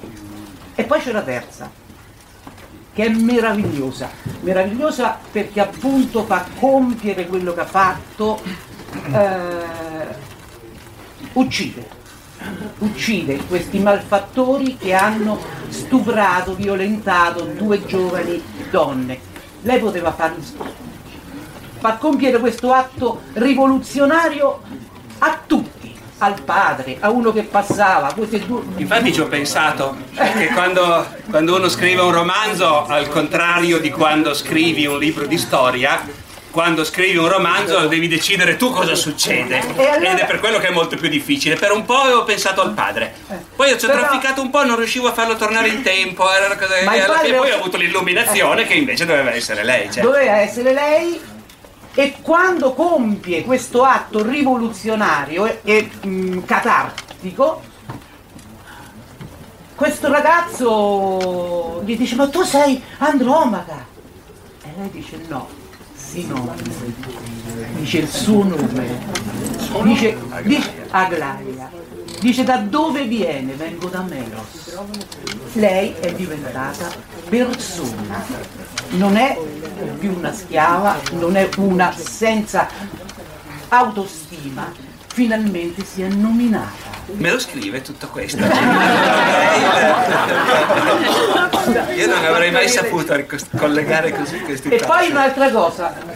[0.75, 1.69] E poi c'è la terza,
[2.93, 4.09] che è meravigliosa,
[4.41, 8.41] meravigliosa perché appunto fa compiere quello che ha fatto,
[9.11, 10.15] eh,
[11.33, 11.87] uccide,
[12.79, 15.39] uccide questi malfattori che hanno
[15.69, 19.19] stuprato, violentato due giovani donne.
[19.61, 20.35] Lei poteva far,
[21.79, 24.61] far compiere questo atto rivoluzionario
[25.19, 28.27] a tutti, al padre, a uno che passava, due...
[28.77, 34.33] Infatti ci ho pensato che quando, quando uno scrive un romanzo, al contrario di quando
[34.33, 40.17] scrivi un libro di storia, quando scrivi un romanzo devi decidere tu cosa succede ed
[40.17, 41.55] è per quello che è molto più difficile.
[41.55, 43.13] Per un po' avevo pensato al padre,
[43.55, 46.47] poi ci ho Però- trafficato un po', non riuscivo a farlo tornare in tempo, era
[46.47, 49.91] una cosa- e poi ho avuto l'illuminazione che invece doveva essere lei.
[49.91, 50.01] Cioè.
[50.01, 51.19] doveva essere lei
[51.99, 57.59] e quando compie questo atto rivoluzionario e, e, mh, catartico
[59.73, 63.83] questo ragazzo gli dice ma tu sei Andromaca
[64.63, 65.49] e lei dice no
[65.95, 66.75] Sinopoli
[67.79, 68.99] dice il suo nome.
[69.81, 71.71] Dice, dice Aglaia
[72.19, 73.53] dice da dove viene?
[73.53, 74.75] Vengo da Melos
[75.53, 76.89] lei è diventata
[77.29, 78.23] persona.
[78.89, 79.37] Non è
[79.99, 82.67] più una schiava non è una senza
[83.69, 84.71] autostima.
[85.07, 86.95] Finalmente si è nominata.
[87.13, 88.37] Me lo scrive tutto questo.
[91.95, 93.15] io non avrei mai saputo
[93.57, 95.95] collegare così questi E poi un'altra cosa.
[95.97, 96.11] Il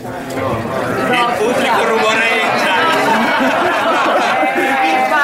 [1.38, 3.81] pubblico rumoreggia.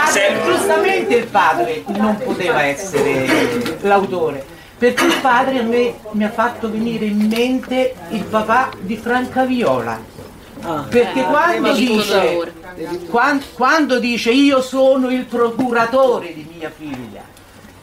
[0.07, 4.45] Padre, giustamente il padre non poteva essere l'autore,
[4.77, 9.43] perché il padre a me mi ha fatto venire in mente il papà di Franca
[9.43, 10.15] Viola.
[10.89, 12.53] Perché quando dice,
[13.09, 17.21] quan- quando dice io sono il procuratore di mia figlia,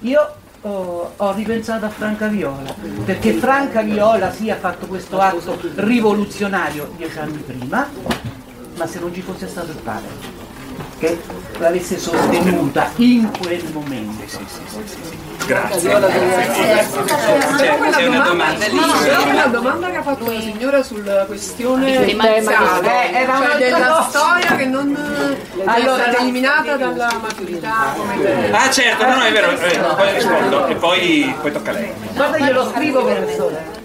[0.01, 5.59] io oh, ho ripensato a Franca Viola, perché Franca Viola sì ha fatto questo atto
[5.77, 7.89] rivoluzionario dieci anni prima,
[8.77, 10.43] ma se non ci fosse stato il padre
[10.99, 11.19] che
[11.59, 14.39] l'avesse sostenuta in quel momento.
[15.47, 15.91] Grazie.
[17.57, 18.79] C'è, una domanda lì.
[18.79, 22.41] C'è una domanda che ha fatto la signora sulla questione iniziale,
[23.11, 24.97] Eh, era cioè un'altra della storia che non
[25.65, 27.95] Allora, è eliminata dalla maturità.
[28.53, 29.53] Ah certo, no, no, è vero,
[29.95, 31.93] poi rispondo e poi, poi tocca a lei.
[32.15, 33.83] Guarda glielo scrivo professore.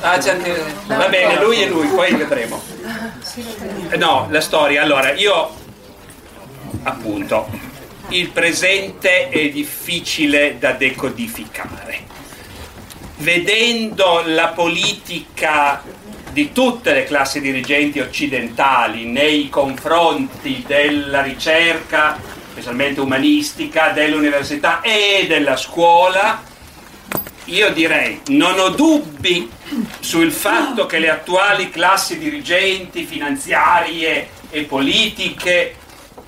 [0.00, 0.64] Ah, c'è anche...
[0.86, 2.60] Va bene, lui e lui, poi vedremo.
[3.90, 5.50] Eh, No, la storia, allora, io
[6.82, 7.48] appunto,
[8.08, 12.04] il presente è difficile da decodificare.
[13.18, 15.82] Vedendo la politica
[16.32, 22.20] di tutte le classi dirigenti occidentali nei confronti della ricerca,
[22.50, 26.42] specialmente umanistica, dell'università e della scuola,
[27.46, 29.48] io direi, non ho dubbi
[30.00, 35.76] sul fatto che le attuali classi dirigenti finanziarie e politiche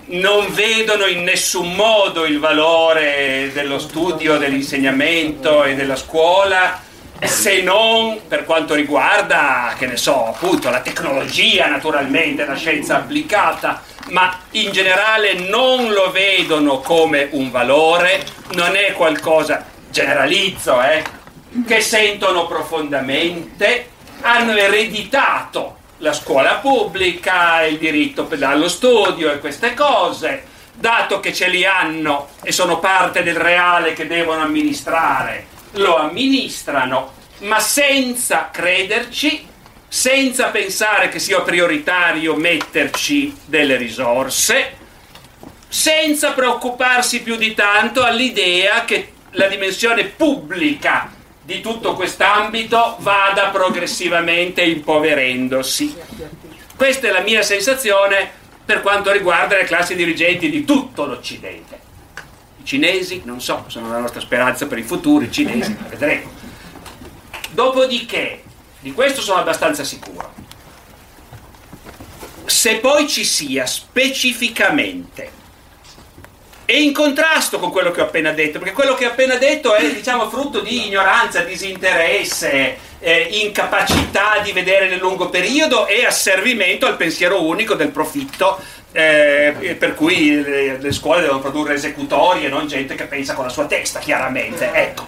[0.08, 6.86] non vedono in nessun modo il valore dello studio, dell'insegnamento e della scuola
[7.20, 13.82] se non per quanto riguarda, che ne so, appunto la tecnologia naturalmente, la scienza applicata,
[14.10, 21.02] ma in generale non lo vedono come un valore, non è qualcosa, generalizzo, eh,
[21.66, 23.90] che sentono profondamente,
[24.20, 31.48] hanno ereditato la scuola pubblica, il diritto allo studio e queste cose, dato che ce
[31.48, 39.46] li hanno e sono parte del reale che devono amministrare, lo amministrano, ma senza crederci,
[39.88, 44.76] senza pensare che sia prioritario metterci delle risorse,
[45.68, 51.16] senza preoccuparsi più di tanto all'idea che la dimensione pubblica
[51.48, 55.96] di tutto quest'ambito vada progressivamente impoverendosi.
[56.76, 58.30] Questa è la mia sensazione
[58.62, 61.80] per quanto riguarda le classi dirigenti di tutto l'Occidente.
[62.60, 66.30] I cinesi, non so, sono la nostra speranza per il futuro, i cinesi, vedremo.
[67.52, 68.42] Dopodiché,
[68.80, 70.34] di questo sono abbastanza sicuro,
[72.44, 75.32] se poi ci sia specificamente
[76.70, 79.74] e in contrasto con quello che ho appena detto, perché quello che ho appena detto
[79.74, 86.84] è diciamo, frutto di ignoranza, disinteresse, eh, incapacità di vedere nel lungo periodo e asservimento
[86.84, 88.60] al pensiero unico del profitto,
[88.92, 93.46] eh, per cui le, le scuole devono produrre esecutori e non gente che pensa con
[93.46, 94.70] la sua testa, chiaramente.
[94.70, 95.06] Ecco.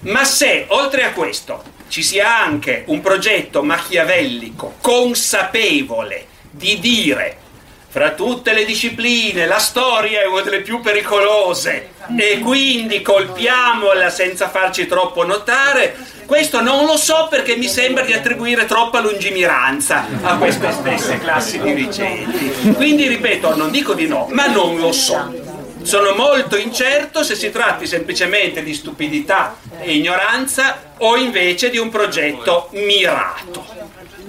[0.00, 7.46] Ma se oltre a questo ci sia anche un progetto machiavellico, consapevole di dire
[7.90, 14.48] fra tutte le discipline la storia è una delle più pericolose e quindi colpiamola senza
[14.48, 20.36] farci troppo notare, questo non lo so perché mi sembra di attribuire troppa lungimiranza a
[20.36, 22.72] queste stesse classi dirigenti.
[22.74, 25.56] Quindi ripeto, non dico di no, ma non lo so.
[25.82, 31.88] Sono molto incerto se si tratti semplicemente di stupidità e ignoranza o invece di un
[31.88, 33.87] progetto mirato.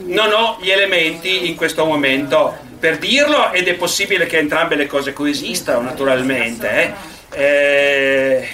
[0.09, 4.87] Non ho gli elementi in questo momento per dirlo ed è possibile che entrambe le
[4.87, 6.69] cose coesistano naturalmente.
[6.71, 6.93] eh.
[7.31, 8.47] Eh,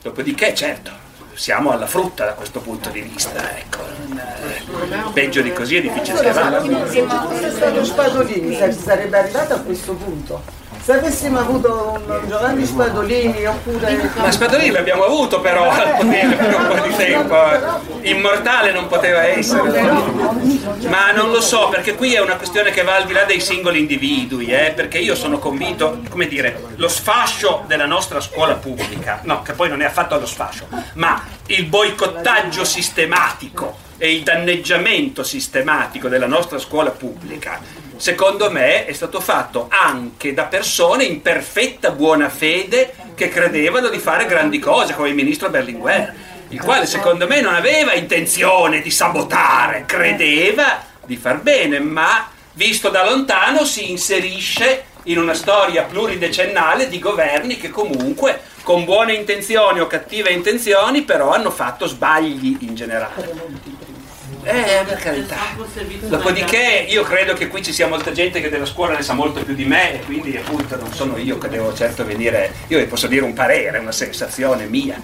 [0.00, 0.90] dopodiché, certo,
[1.34, 3.58] siamo alla frutta da questo punto di vista.
[3.58, 3.80] Ecco.
[3.82, 6.88] Eh, peggio di così è difficile scavare.
[6.88, 10.61] Se fosse stato Spadolini sarebbe arrivato a questo punto.
[10.82, 14.10] Se avessimo avuto un Giovanni Spadolini oppure...
[14.16, 17.36] Ma Spadolini l'abbiamo avuto però al potere per un po' di tempo.
[18.00, 19.80] Immortale non poteva essere.
[20.88, 23.40] Ma non lo so, perché qui è una questione che va al di là dei
[23.40, 29.20] singoli individui, eh, perché io sono convinto, come dire, lo sfascio della nostra scuola pubblica,
[29.22, 35.22] no, che poi non è affatto lo sfascio, ma il boicottaggio sistematico e il danneggiamento
[35.22, 37.60] sistematico della nostra scuola pubblica,
[38.02, 44.00] secondo me è stato fatto anche da persone in perfetta buona fede che credevano di
[44.00, 46.12] fare grandi cose, come il ministro Berlinguer,
[46.48, 52.88] il quale secondo me non aveva intenzione di sabotare, credeva di far bene, ma visto
[52.88, 59.78] da lontano si inserisce in una storia pluridecennale di governi che comunque con buone intenzioni
[59.78, 63.71] o cattive intenzioni, però hanno fatto sbagli in generale.
[64.44, 65.36] Eh, per carità.
[66.00, 69.42] Dopodiché io credo che qui ci sia molta gente che della scuola ne sa molto
[69.44, 72.86] più di me e quindi appunto non sono io che devo certo venire, io vi
[72.86, 75.00] posso dire un parere, una sensazione mia.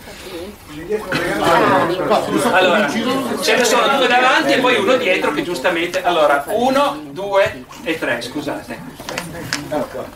[2.53, 6.03] Allora, ce ne sono due davanti e poi uno dietro che giustamente...
[6.03, 8.97] Allora, uno, due e tre, scusate.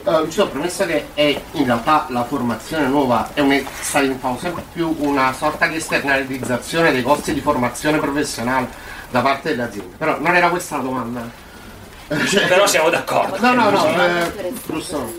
[0.05, 4.39] Uh, ci ho premesso che è in realtà la formazione nuova è un, sta diventando
[4.39, 8.69] sempre più una sorta di esternalizzazione dei costi di formazione professionale
[9.13, 9.95] da parte delle aziende.
[9.97, 11.31] Però non era questa la domanda.
[12.09, 13.39] Cioè, Però siamo d'accordo.
[13.39, 15.13] No, no, no, eh, giusto.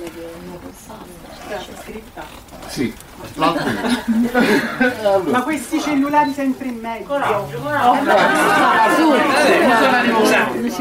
[2.68, 2.94] Sì.
[5.24, 7.18] Ma questi cellulari sempre in mezzo.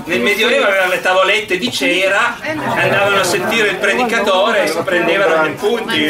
[0.04, 5.42] Nel Medioevo avevano le tavolette di cera, andavano a sentire il predicatore e si prendevano
[5.44, 6.08] dei punti.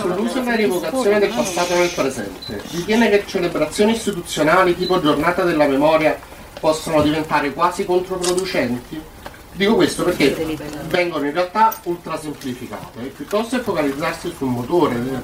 [0.00, 5.66] Sull'uso e la rievocazione del passato nel presente, ritiene che celebrazioni istituzionali tipo giornata della
[5.66, 6.18] memoria
[6.58, 9.18] possono diventare quasi controproducenti?
[9.60, 10.56] Dico questo perché
[10.88, 15.22] vengono in realtà ultra semplificate piuttosto che focalizzarsi sul motore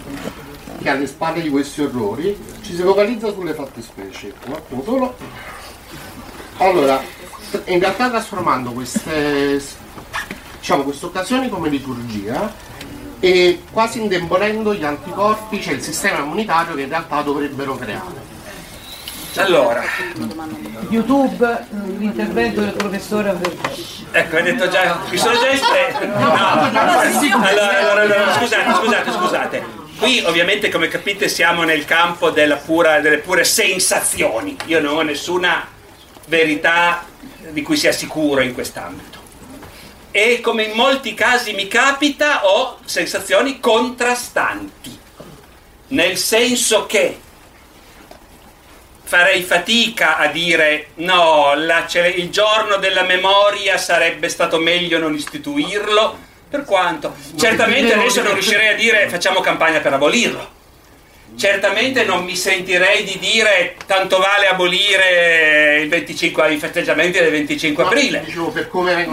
[0.82, 4.34] che alle spalle di questi orrori ci si focalizza sulle fattispecie.
[4.44, 5.16] Un attimo solo.
[6.58, 7.02] Allora,
[7.64, 9.62] in realtà trasformando queste
[10.58, 12.52] diciamo, queste occasioni come liturgia
[13.18, 18.25] e quasi indebolendo gli anticorpi, cioè il sistema immunitario che in realtà dovrebbero creare.
[19.36, 19.84] Allora,
[20.88, 21.66] YouTube,
[21.98, 23.38] l'intervento del professore
[24.12, 26.06] ecco, hai detto già, mi sono già espresso.
[26.06, 29.64] No, allora, allora, allora, scusate, scusate, scusate.
[29.98, 34.56] Qui ovviamente come capite siamo nel campo della pura, delle pure sensazioni.
[34.66, 35.66] Io non ho nessuna
[36.26, 37.04] verità
[37.50, 39.18] di cui sia sicuro in quest'ambito.
[40.10, 44.98] E come in molti casi mi capita ho sensazioni contrastanti.
[45.88, 47.20] Nel senso che
[49.06, 51.86] farei fatica a dire no, la,
[52.16, 56.18] il giorno della memoria sarebbe stato meglio non istituirlo,
[56.50, 60.54] per quanto certamente adesso non riuscirei a dire facciamo campagna per abolirlo.
[61.38, 68.22] Certamente non mi sentirei di dire tanto vale abolire 25, i festeggiamenti del 25 aprile.
[68.24, 68.68] Dicevo per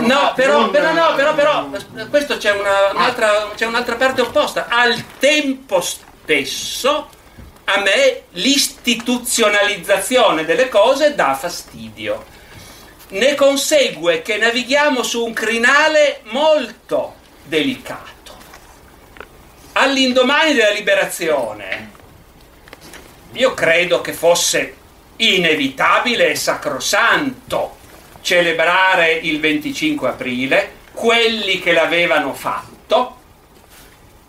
[0.06, 1.70] No, però, non- però, no, però, però,
[2.10, 4.68] questo c'è, una- un'altra, c'è un'altra parte opposta.
[4.70, 7.10] Al tempo stesso,
[7.66, 12.26] a me l'istituzionalizzazione delle cose dà fastidio.
[13.10, 18.12] Ne consegue che navighiamo su un crinale molto delicato.
[19.74, 21.92] All'indomani della liberazione,
[23.34, 24.76] io credo che fosse
[25.18, 27.78] inevitabile e sacrosanto
[28.22, 33.18] celebrare il 25 aprile, quelli che l'avevano fatto,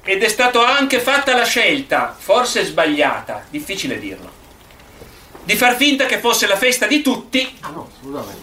[0.05, 4.43] ed è stata anche fatta la scelta, forse sbagliata, difficile dirlo,
[5.45, 7.59] di far finta che fosse la festa di tutti,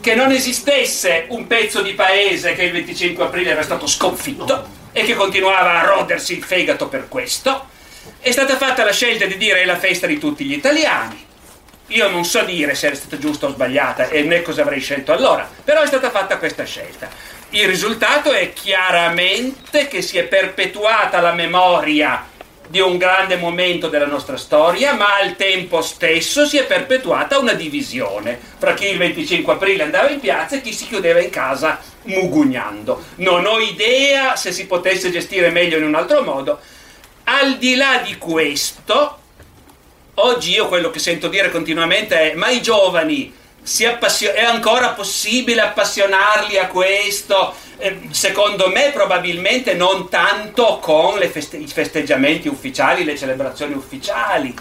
[0.01, 5.03] che non esistesse un pezzo di paese che il 25 aprile era stato sconfitto e
[5.03, 7.69] che continuava a rodersi il fegato per questo.
[8.19, 11.25] È stata fatta la scelta di dire è la festa di tutti gli italiani.
[11.87, 15.11] Io non so dire se era stata giusta o sbagliata e né cosa avrei scelto
[15.11, 17.09] allora, però è stata fatta questa scelta.
[17.53, 22.25] Il risultato è chiaramente che si è perpetuata la memoria
[22.69, 27.51] di un grande momento della nostra storia, ma al tempo stesso si è perpetuata una
[27.51, 31.81] divisione fra chi il 25 aprile andava in piazza e chi si chiudeva in casa
[32.03, 33.03] mugugnando.
[33.15, 36.57] Non ho idea se si potesse gestire meglio in un altro modo.
[37.25, 39.19] Al di là di questo,
[40.13, 43.39] oggi io quello che sento dire continuamente è ma i giovani
[43.85, 47.53] appassion- è ancora possibile appassionarli a questo?
[47.77, 54.53] Eh, secondo me probabilmente non tanto con feste- i festeggiamenti ufficiali, le celebrazioni ufficiali.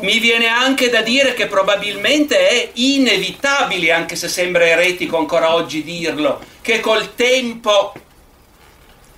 [0.00, 5.82] Mi viene anche da dire che probabilmente è inevitabile, anche se sembra eretico ancora oggi
[5.82, 7.92] dirlo, che col tempo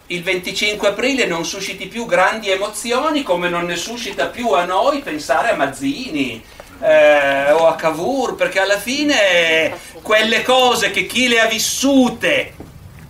[0.09, 5.01] il 25 aprile non susciti più grandi emozioni come non ne suscita più a noi
[5.01, 6.43] pensare a Mazzini
[6.81, 12.53] eh, o a Cavour, perché alla fine quelle cose che chi le ha vissute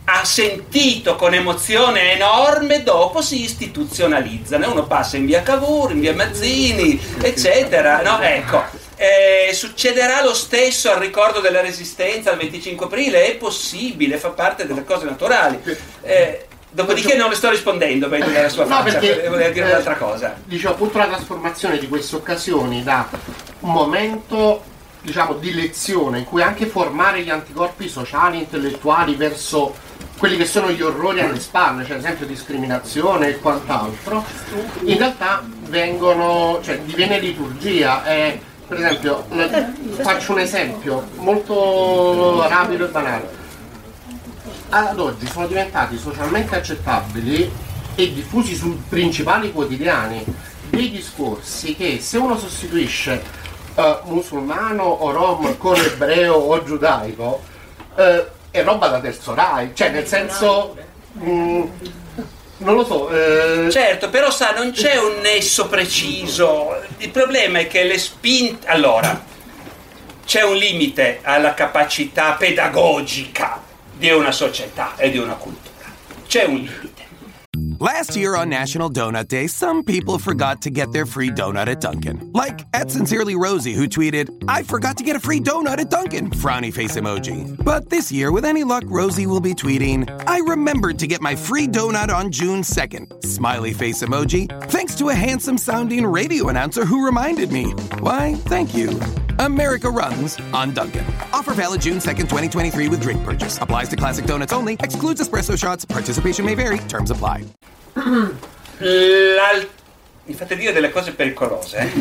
[0.07, 4.71] ha sentito con emozione enorme, dopo si istituzionalizzano.
[4.71, 8.03] Uno passa in via Cavour, in via Mazzini, eccetera.
[8.03, 8.21] No?
[8.21, 8.63] Ecco,
[8.97, 13.27] eh, succederà lo stesso al ricordo della resistenza al 25 aprile?
[13.27, 15.59] È possibile, fa parte delle cose naturali.
[16.03, 19.71] Eh, dopodiché non le sto rispondendo, vedo dalla sua No, faccia, perché, volevo dire eh,
[19.71, 20.37] un'altra cosa.
[20.45, 23.09] Dicevo appunto la trasformazione di queste occasioni da
[23.65, 24.63] un momento
[25.01, 29.75] diciamo di lezione in cui anche formare gli anticorpi sociali, intellettuali verso
[30.19, 34.25] quelli che sono gli orrori alle spalle, cioè ad esempio discriminazione e quant'altro,
[34.85, 38.05] in realtà vengono, cioè diviene liturgia.
[38.07, 39.27] E, per esempio,
[40.01, 43.43] faccio un esempio molto rapido e banale.
[44.71, 47.51] Ad oggi sono diventati socialmente accettabili
[47.95, 50.25] e diffusi sui principali quotidiani
[50.71, 53.43] dei discorsi che se uno sostituisce
[53.75, 57.43] eh, musulmano o rom con ebreo o giudaico
[57.97, 60.77] eh, è roba da terzo Rai, cioè nel senso
[61.19, 61.63] mm,
[62.59, 63.11] non lo so.
[63.11, 66.81] eh, Certo, però sa, non c'è un nesso preciso.
[66.99, 68.67] Il problema è che le spinte...
[68.69, 69.23] Allora,
[70.25, 73.61] c'è un limite alla capacità pedagogica
[73.93, 75.73] di una società e di una cultura.
[76.27, 76.94] C'è un limite.
[77.81, 81.81] Last year on National Donut Day, some people forgot to get their free donut at
[81.81, 82.31] Dunkin'.
[82.33, 86.31] Like at Sincerely Rosie, who tweeted, I forgot to get a free donut at Dunkin',
[86.31, 87.57] frowny face emoji.
[87.65, 91.35] But this year, with any luck, Rosie will be tweeting, I remembered to get my
[91.35, 96.85] free donut on June 2nd, smiley face emoji, thanks to a handsome sounding radio announcer
[96.85, 97.73] who reminded me.
[97.99, 99.01] Why, thank you.
[99.41, 101.07] America runs on Dunkin'.
[101.33, 103.59] Offer valid June 2nd, 2023 with drink purchase.
[103.61, 105.85] Applies to classic donuts only, excludes espresso shots.
[105.85, 107.43] Participation may vary, terms apply.
[110.27, 111.79] Mi fate dire delle cose pericolose.
[111.79, 111.93] eh?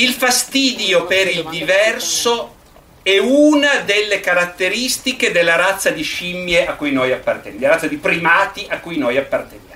[0.00, 2.56] Il fastidio per il diverso
[3.02, 7.96] è una delle caratteristiche della razza di scimmie a cui noi apparteniamo, della razza di
[7.96, 9.70] primati a cui noi apparteniamo.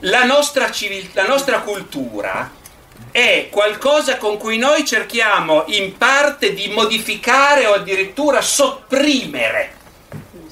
[0.00, 2.50] La nostra, civil- la nostra cultura
[3.10, 9.76] è qualcosa con cui noi cerchiamo in parte di modificare o addirittura sopprimere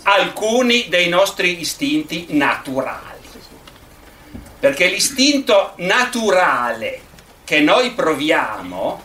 [0.09, 3.15] alcuni dei nostri istinti naturali.
[4.59, 7.01] Perché l'istinto naturale
[7.45, 9.03] che noi proviamo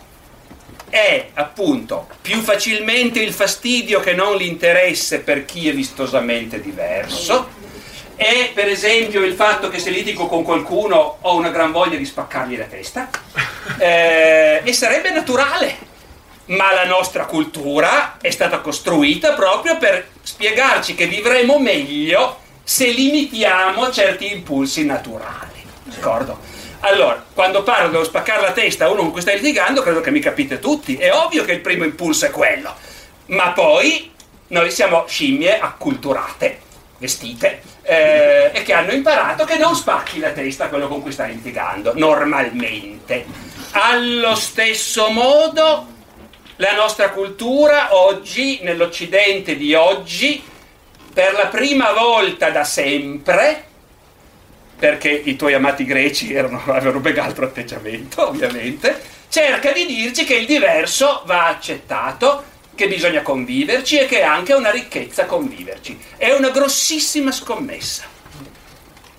[0.89, 7.49] è appunto più facilmente il fastidio che non l'interesse per chi è vistosamente diverso,
[8.15, 12.05] è per esempio il fatto che se litigo con qualcuno ho una gran voglia di
[12.05, 13.09] spaccargli la testa,
[13.79, 15.89] eh, e sarebbe naturale,
[16.51, 23.91] ma la nostra cultura è stata costruita proprio per spiegarci che vivremo meglio se limitiamo
[23.91, 25.63] certi impulsi naturali.
[25.83, 26.39] D'accordo?
[26.81, 30.11] Allora, quando parlo devo spaccare la testa a uno con cui stai litigando, credo che
[30.11, 30.95] mi capite tutti.
[30.95, 32.73] È ovvio che il primo impulso è quello,
[33.27, 34.11] ma poi
[34.47, 36.59] noi siamo scimmie acculturate,
[36.97, 41.11] vestite, eh, e che hanno imparato che non spacchi la testa a quello con cui
[41.11, 43.25] stai litigando, normalmente.
[43.71, 45.87] Allo stesso modo,
[46.61, 50.41] la nostra cultura oggi, nell'Occidente di oggi,
[51.11, 53.63] per la prima volta da sempre,
[54.77, 60.35] perché i tuoi amati greci erano, avevano ben altro atteggiamento, ovviamente, cerca di dirci che
[60.35, 62.43] il diverso va accettato,
[62.75, 65.99] che bisogna conviverci e che è anche una ricchezza conviverci.
[66.15, 68.03] È una grossissima scommessa.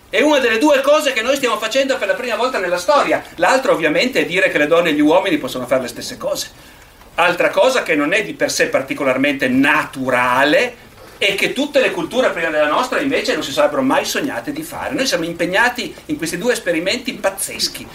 [0.09, 3.25] È una delle due cose che noi stiamo facendo per la prima volta nella storia.
[3.37, 6.72] L'altra ovviamente è dire che le donne e gli uomini possono fare le stesse cose.
[7.15, 12.31] Altra cosa che non è di per sé particolarmente naturale e che tutte le culture
[12.31, 14.95] prima della nostra invece non si sarebbero mai sognate di fare.
[14.95, 17.87] Noi siamo impegnati in questi due esperimenti pazzeschi.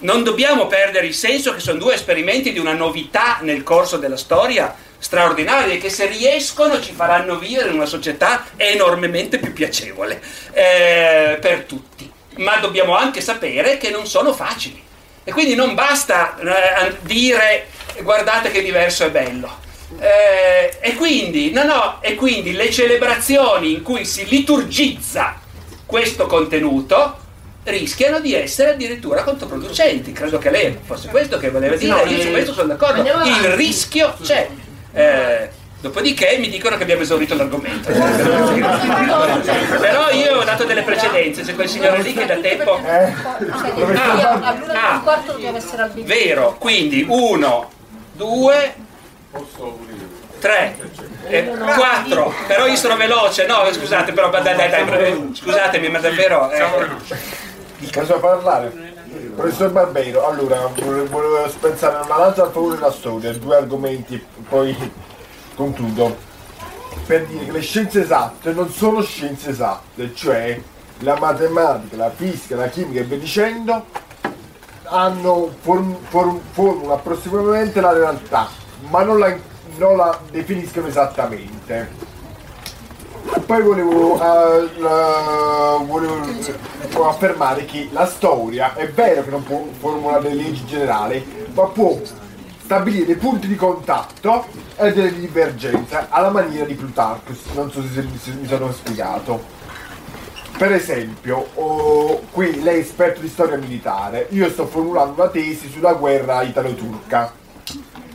[0.00, 4.18] Non dobbiamo perdere il senso che sono due esperimenti di una novità nel corso della
[4.18, 10.20] storia straordinaria e che se riescono ci faranno vivere in una società enormemente più piacevole
[10.52, 12.08] eh, per tutti.
[12.36, 14.84] Ma dobbiamo anche sapere che non sono facili.
[15.24, 17.66] E quindi non basta eh, dire
[18.02, 19.64] guardate che diverso è bello.
[19.98, 25.40] Eh, e, quindi, no, no, e quindi le celebrazioni in cui si liturgizza
[25.86, 27.24] questo contenuto
[27.64, 30.12] rischiano di essere addirittura controproducenti.
[30.12, 33.02] Credo che lei fosse questo che voleva dire, No, io su eh, questo sono d'accordo.
[33.02, 34.48] Il rischio c'è.
[34.92, 35.48] Eh,
[35.80, 37.90] dopodiché mi dicono che abbiamo esaurito l'argomento.
[39.78, 42.80] Però io ho dato delle precedenze, c'è quel signore lì che da tempo...
[45.76, 46.14] Al biglietto.
[46.14, 47.70] Vero, quindi uno,
[48.16, 48.74] due,
[50.38, 50.76] tre,
[51.28, 51.44] eh,
[51.76, 56.50] quattro, però io sono veloce, no scusate però dai dai dai, scusatemi ma davvero...
[56.50, 56.64] eh,
[57.92, 58.94] Posso parlare?
[59.34, 64.74] Professor Barbero, allora volevo, volevo pensare una lancia a favore della storia, due argomenti, poi
[65.54, 66.16] concludo.
[67.06, 70.58] Per dire che le scienze esatte non sono scienze esatte, cioè
[71.00, 73.84] la matematica, la fisica, la chimica e via dicendo
[74.88, 78.48] hanno form- form- formano approssimativamente la realtà,
[78.88, 79.34] ma non la,
[79.78, 82.04] non la definiscono esattamente.
[83.44, 90.28] Poi volevo, eh, la- volevo affermare che la storia è vero che non può formulare
[90.28, 91.98] le leggi generali, ma può
[92.62, 94.46] stabilire punti di contatto
[94.76, 97.38] e delle divergenze alla maniera di Plutarchus.
[97.54, 99.54] Non so se mi sono spiegato.
[100.56, 105.68] Per esempio, oh, qui lei è esperto di storia militare, io sto formulando una tesi
[105.68, 107.30] sulla guerra italo-turca.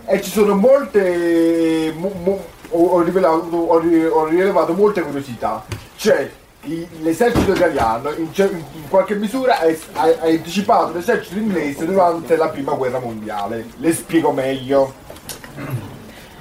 [0.05, 5.63] E ci sono molte mo- mo- ho, rivelato- ho ho rilevato molte curiosità.
[5.95, 6.31] Cioè
[7.01, 12.99] l'esercito italiano in, in qualche misura ha, ha anticipato l'esercito inglese durante la prima guerra
[12.99, 13.67] mondiale.
[13.77, 14.93] Le spiego meglio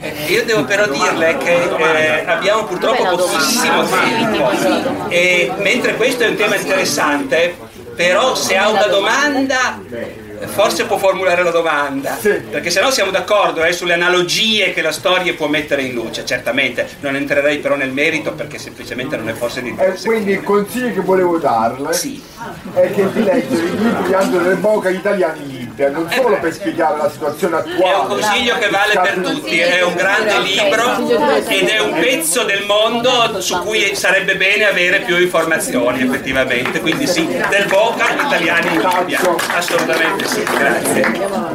[0.01, 5.09] Eh, Io devo però dirle che eh, abbiamo purtroppo pochissimo tempo.
[5.09, 7.55] e mentre questo è un tema interessante,
[7.95, 9.79] però se ha una domanda
[10.47, 15.35] forse può formulare la domanda, perché sennò siamo d'accordo eh, sulle analogie che la storia
[15.35, 19.63] può mettere in luce, certamente, non entrerei però nel merito perché semplicemente non è forse
[19.63, 20.09] di interesse.
[20.09, 21.91] quindi il consiglio che volevo darle
[22.75, 26.99] è che di leggere il libro di Angelo Boca Italiani Libia non solo per spiegare
[26.99, 31.09] la situazione attuale È un consiglio che vale per tutti, è un grande libro
[31.49, 37.07] ed è un pezzo del mondo su cui sarebbe bene avere più informazioni effettivamente, quindi
[37.07, 39.21] sì, del Boca italiani in Libia,
[39.55, 41.49] assolutamente sì, grazie.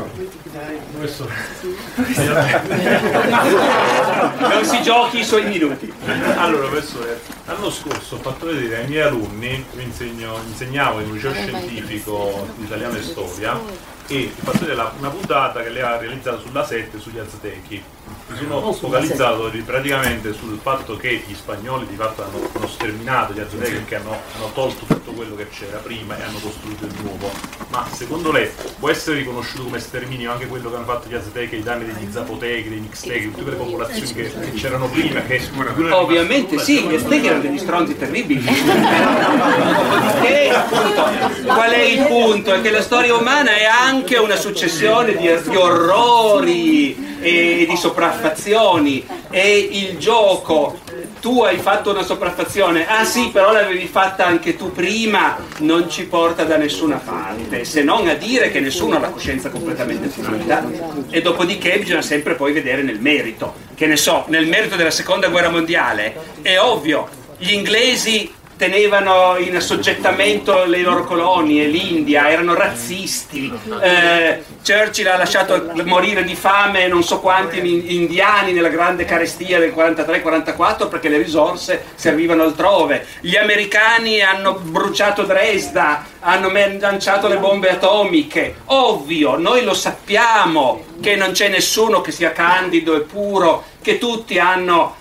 [4.39, 5.93] Non si giochi i suoi minuti.
[6.37, 11.33] Allora, professore, l'anno scorso ho fatto vedere ai miei alunni, insegno- insegnavo in un liceo
[11.33, 13.59] scientifico di italiano e storia,
[14.07, 17.83] e ho fatto vedere la- una puntata che lei ha realizzato sulla 7 sugli aztechi.
[18.27, 23.33] Mi sono focalizzato ri- praticamente sul fatto che gli spagnoli di fatto hanno, hanno sterminato
[23.33, 26.93] gli aztechi perché hanno, hanno tolto tutto quello che c'era prima e hanno costruito il
[27.03, 27.31] nuovo.
[27.69, 28.49] Ma secondo lei
[28.79, 32.11] può essere riconosciuto come sterminio anche quello che hanno fatto gli aztechi ai danni degli
[32.11, 35.21] zapotechi, dei mixtechi, tutte quelle popolazioni che, che c'erano prima?
[35.21, 35.41] Che
[35.91, 38.43] Ovviamente sì, gli aztechi erano degli stronzi terribili.
[39.45, 41.03] Dopodiché, appunto,
[41.53, 42.53] qual è il punto?
[42.53, 49.05] È che la storia umana è anche una successione di, di orrori e di sopraffazioni.
[49.29, 50.79] E il gioco
[51.19, 56.05] tu hai fatto una sopraffazione, ah sì, però l'avevi fatta anche tu prima, non ci
[56.05, 60.63] porta da nessuna parte, se non a dire che nessuno ha la coscienza completamente pulita
[61.09, 63.55] e dopodiché bisogna sempre poi vedere nel merito.
[63.73, 67.07] Che ne so, nel merito della seconda guerra mondiale è ovvio,
[67.37, 73.51] gli inglesi tenevano in assoggettamento le loro colonie, l'India, erano razzisti,
[73.81, 79.59] eh, Churchill ha lasciato morire di fame non so quanti in- indiani nella grande carestia
[79.59, 87.37] del 43-44 perché le risorse servivano altrove, gli americani hanno bruciato Dresda, hanno lanciato le
[87.37, 93.65] bombe atomiche, ovvio, noi lo sappiamo che non c'è nessuno che sia candido e puro,
[93.81, 94.95] che tutti hanno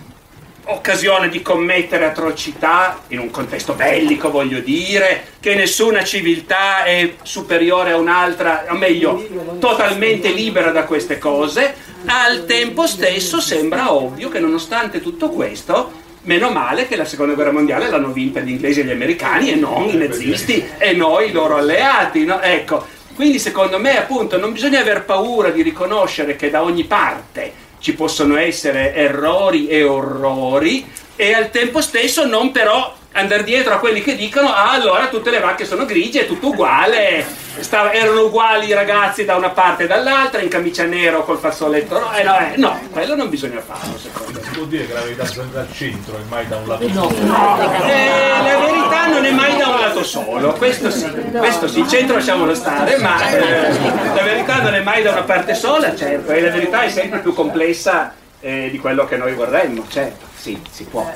[0.66, 7.93] occasione di commettere atrocità in un contesto bellico, voglio dire, che nessuna civiltà è superiore
[7.93, 11.74] a un'altra, o meglio, totalmente libera da queste cose,
[12.07, 17.53] al tempo stesso sembra ovvio che nonostante tutto questo, meno male che la seconda guerra
[17.53, 21.32] mondiale l'hanno vinta gli inglesi e gli americani e non i nazisti e noi i
[21.32, 22.41] loro alleati, no?
[22.41, 27.62] Ecco, quindi secondo me appunto non bisogna aver paura di riconoscere che da ogni parte
[27.85, 33.78] ci possono essere errori e orrori e al tempo stesso non però andare dietro a
[33.78, 37.24] quelli che dicono ah allora tutte le vacche sono grigie, è tutto uguale,
[37.61, 41.99] sta- erano uguali i ragazzi da una parte e dall'altra, in camicia nero col fazzoletto,
[41.99, 44.45] no, eh, no, eh, no, quello non bisogna farlo secondo me.
[44.45, 47.09] Si può dire che la verità sta dal centro e mai da un lato No.
[47.09, 47.85] solo.
[47.86, 48.09] Eh,
[48.43, 52.16] la verità non è mai da un lato solo, questo sì, questo sì, il centro
[52.16, 53.73] lasciamolo stare, ma eh,
[54.15, 57.20] la verità non è mai da una parte sola, certo, e la verità è sempre
[57.20, 61.11] più complessa eh, di quello che noi vorremmo, certo, sì, si può.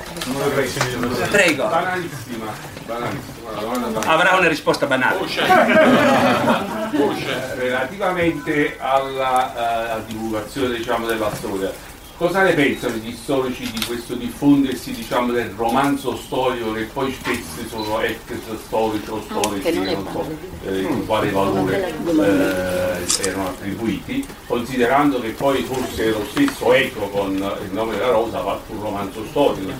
[1.29, 1.67] Prego.
[1.67, 2.51] Banalissima,
[2.87, 4.01] banalissima.
[4.05, 5.19] Avrà una risposta banale.
[6.97, 11.71] Voce, relativamente alla, eh, alla divulgazione diciamo, della storia,
[12.19, 17.65] cosa ne pensano gli storici di questo diffondersi diciamo, del romanzo storico che poi spesso
[17.65, 18.19] sono ex
[18.65, 20.27] storici o storici che non so
[20.67, 27.35] eh, in quale valore eh, erano attribuiti, considerando che poi forse lo stesso Eco con
[27.35, 29.71] il nome della rosa ha fatto un romanzo storico,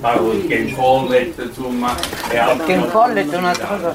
[0.00, 1.94] parlo di Ken Follett insomma
[2.28, 2.66] e altri.
[2.66, 3.94] Ken Follett è un'altra cosa.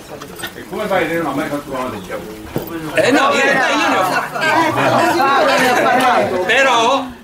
[0.56, 2.16] E come fai a dire non ha mai fatto una notizia?
[2.16, 4.38] Eh no, in realtà io ne ho fatti.
[6.46, 7.18] Però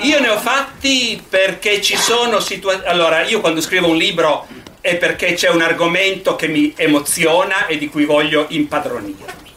[0.00, 2.86] io ne ho fatti perché ci sono situazioni.
[2.86, 4.46] Allora, io quando scrivo un libro
[4.80, 9.48] è perché c'è un argomento che mi emoziona e di cui voglio impadronirmi.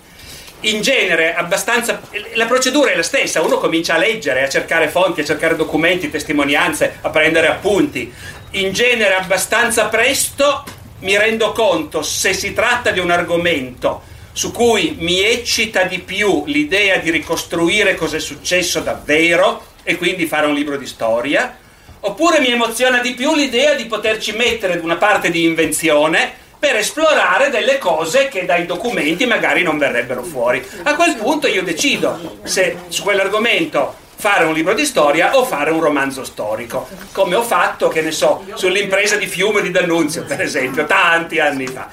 [0.62, 2.02] In genere, abbastanza.
[2.36, 6.10] La procedura è la stessa, uno comincia a leggere, a cercare fonti, a cercare documenti,
[6.10, 8.12] testimonianze, a prendere appunti.
[8.52, 10.64] In genere, abbastanza presto
[11.00, 16.44] mi rendo conto se si tratta di un argomento su cui mi eccita di più
[16.48, 21.56] l'idea di ricostruire cosa è successo davvero e quindi fare un libro di storia,
[22.00, 27.50] oppure mi emoziona di più l'idea di poterci mettere una parte di invenzione per esplorare
[27.50, 30.66] delle cose che dai documenti magari non verrebbero fuori.
[30.84, 35.72] A quel punto io decido se su quell'argomento fare un libro di storia o fare
[35.72, 40.40] un romanzo storico, come ho fatto, che ne so, sull'impresa di Fiume di D'Annunzio, per
[40.40, 41.90] esempio, tanti anni fa.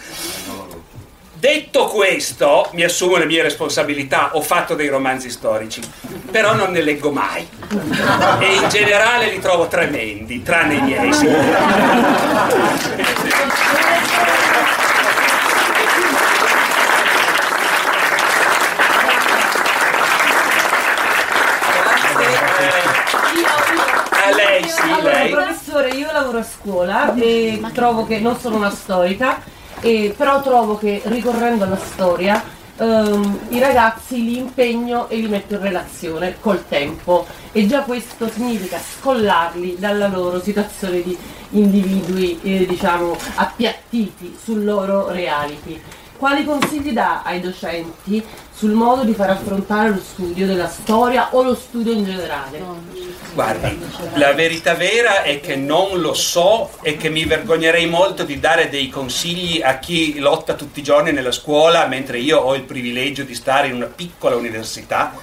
[1.40, 5.80] Detto questo, mi assumo le mie responsabilità, ho fatto dei romanzi storici,
[6.30, 7.48] però non ne leggo mai.
[8.40, 11.12] E in generale li trovo tremendi, tranne i miei.
[11.14, 11.26] Sì.
[24.22, 25.30] A lei, sì, Allora, lei.
[25.30, 29.42] professore, io lavoro a scuola e trovo che non sono una storica,
[29.80, 32.42] e- però trovo che ricorrendo alla storia
[32.76, 38.28] ehm, i ragazzi li impegno e li metto in relazione col tempo e già questo
[38.28, 41.16] significa scollarli dalla loro situazione di
[41.50, 45.80] individui eh, diciamo appiattiti sul loro reality.
[46.16, 48.22] Quali consigli dà ai docenti
[48.60, 52.62] sul modo di far affrontare lo studio della storia o lo studio in generale?
[53.32, 53.80] Guardi,
[54.16, 58.68] la verità vera è che non lo so e che mi vergognerei molto di dare
[58.68, 63.22] dei consigli a chi lotta tutti i giorni nella scuola, mentre io ho il privilegio
[63.22, 65.14] di stare in una piccola università.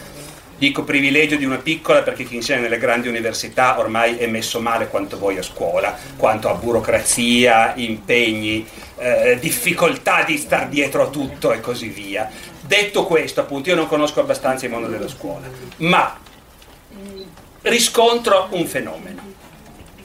[0.58, 4.88] Dico privilegio di una piccola perché chi insegna nelle grandi università ormai è messo male
[4.88, 11.52] quanto voi a scuola, quanto a burocrazia, impegni, eh, difficoltà di star dietro a tutto
[11.52, 12.28] e così via.
[12.68, 16.20] Detto questo, appunto, io non conosco abbastanza il mondo della scuola, ma
[17.62, 19.22] riscontro un fenomeno.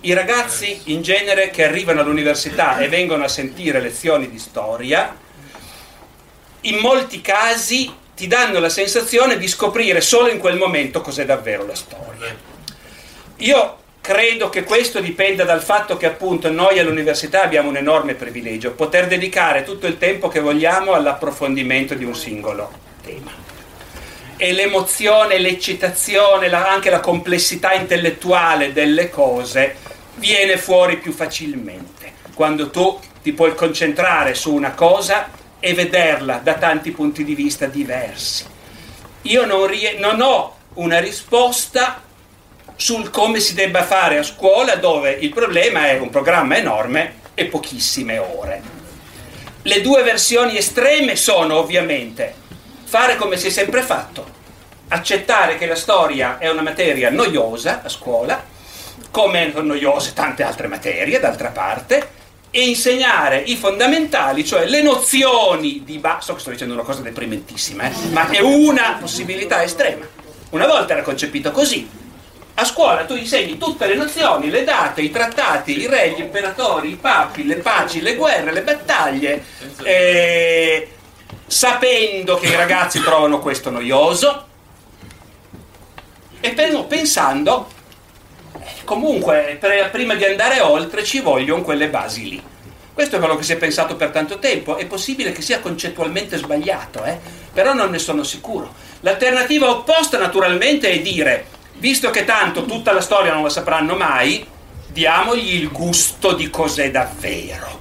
[0.03, 5.17] I ragazzi in genere che arrivano all'università e vengono a sentire lezioni di storia,
[6.61, 11.67] in molti casi ti danno la sensazione di scoprire solo in quel momento cos'è davvero
[11.67, 12.37] la storia.
[13.39, 18.73] Io credo che questo dipenda dal fatto che appunto noi all'università abbiamo un enorme privilegio,
[18.73, 22.71] poter dedicare tutto il tempo che vogliamo all'approfondimento di un singolo
[23.03, 23.31] tema
[24.37, 29.77] e l'emozione, l'eccitazione, la- anche la complessità intellettuale delle cose
[30.17, 35.31] viene fuori più facilmente quando tu ti puoi concentrare su una cosa
[35.61, 38.45] e vederla da tanti punti di vista diversi.
[39.23, 42.03] Io non, rie- non ho una risposta
[42.77, 47.47] sul come si debba fare a scuola dove il problema è un programma enorme e
[47.47, 48.63] pochissime ore.
[49.63, 52.35] Le due versioni estreme sono ovviamente
[52.85, 54.27] fare come si è sempre fatto,
[54.89, 58.45] accettare che la storia è una materia noiosa a scuola,
[59.11, 62.21] come sono noiose tante altre materie d'altra parte,
[62.55, 66.27] e insegnare i fondamentali, cioè le nozioni di base.
[66.27, 70.07] So che sto dicendo una cosa deprimentissima, eh, ma è una possibilità estrema.
[70.51, 71.89] Una volta era concepito così.
[72.55, 76.91] A scuola tu insegni tutte le nozioni, le date, i trattati, i re, gli imperatori,
[76.91, 79.43] i papi, le paci, le guerre, le battaglie,
[79.83, 80.89] eh,
[81.47, 84.47] sapendo che i ragazzi trovano questo noioso
[86.41, 86.51] e
[86.89, 87.69] pensando
[88.85, 89.59] comunque
[89.91, 92.43] prima di andare oltre ci vogliono quelle basi lì.
[92.93, 96.37] Questo è quello che si è pensato per tanto tempo, è possibile che sia concettualmente
[96.37, 97.19] sbagliato, eh?
[97.51, 98.75] però non ne sono sicuro.
[99.01, 101.47] L'alternativa opposta naturalmente è dire,
[101.83, 104.47] visto che tanto tutta la storia non la sapranno mai,
[104.87, 107.81] diamogli il gusto di cos'è davvero.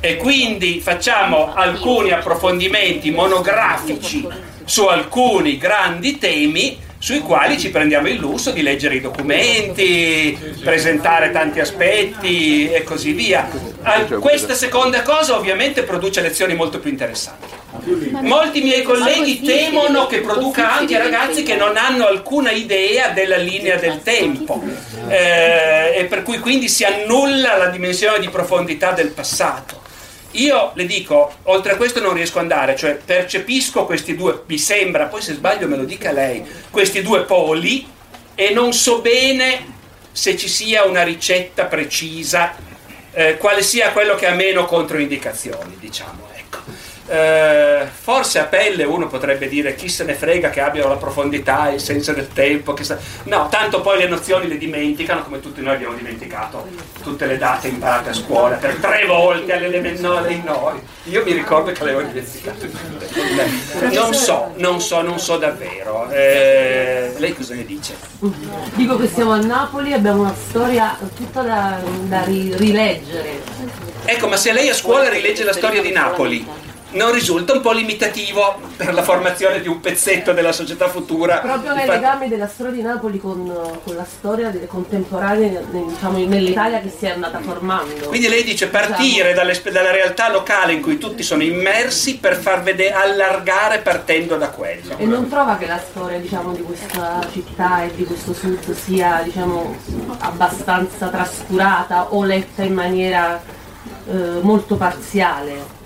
[0.00, 4.26] E quindi facciamo alcuni approfondimenti monografici
[4.64, 11.30] su alcuni grandi temi sui quali ci prendiamo il lusso di leggere i documenti, presentare
[11.30, 13.50] tanti aspetti e così via.
[13.82, 17.61] Ah, Questa seconda cosa ovviamente produce lezioni molto più interessanti.
[18.20, 23.76] Molti miei colleghi temono che produca anche ragazzi che non hanno alcuna idea della linea
[23.76, 24.62] del tempo
[25.08, 29.80] eh, e per cui quindi si annulla la dimensione di profondità del passato.
[30.32, 34.58] Io le dico, oltre a questo non riesco ad andare, cioè percepisco questi due, mi
[34.58, 37.86] sembra, poi se sbaglio me lo dica lei, questi due poli
[38.34, 39.80] e non so bene
[40.10, 42.54] se ci sia una ricetta precisa,
[43.12, 46.58] eh, quale sia quello che ha meno controindicazioni, diciamo, ecco.
[47.08, 51.68] Eh, forse a pelle uno potrebbe dire chi se ne frega che abbiano la profondità,
[51.68, 55.60] il senso del tempo, che sa- no, tanto poi le nozioni le dimenticano come tutti
[55.60, 56.66] noi abbiamo dimenticato
[57.02, 61.72] tutte le date imparate a scuola per tre volte alle elementari, no, io mi ricordo
[61.72, 62.70] che le avevo dimenticate.
[63.90, 66.08] Non so, non so, non so davvero.
[66.10, 67.94] Eh, lei cosa ne dice?
[68.74, 73.40] Dico che siamo a Napoli, abbiamo una storia tutta da, da ri- rileggere.
[74.04, 76.46] Ecco, ma se lei a scuola rilegge la storia di Napoli,
[76.92, 81.38] non risulta un po' limitativo per la formazione di un pezzetto della società futura.
[81.38, 85.86] Proprio nei Infatti- legami della storia di Napoli con, con la storia delle contemporanee nel-
[85.86, 88.08] diciamo, nell'Italia che si è andata formando.
[88.08, 92.62] Quindi lei dice partire dalle- dalla realtà locale in cui tutti sono immersi per far
[92.62, 94.96] vedere, allargare partendo da quello.
[94.98, 99.20] E non trova che la storia diciamo, di questa città e di questo sud sia
[99.24, 99.76] diciamo,
[100.18, 103.40] abbastanza trascurata o letta in maniera
[104.10, 105.80] eh, molto parziale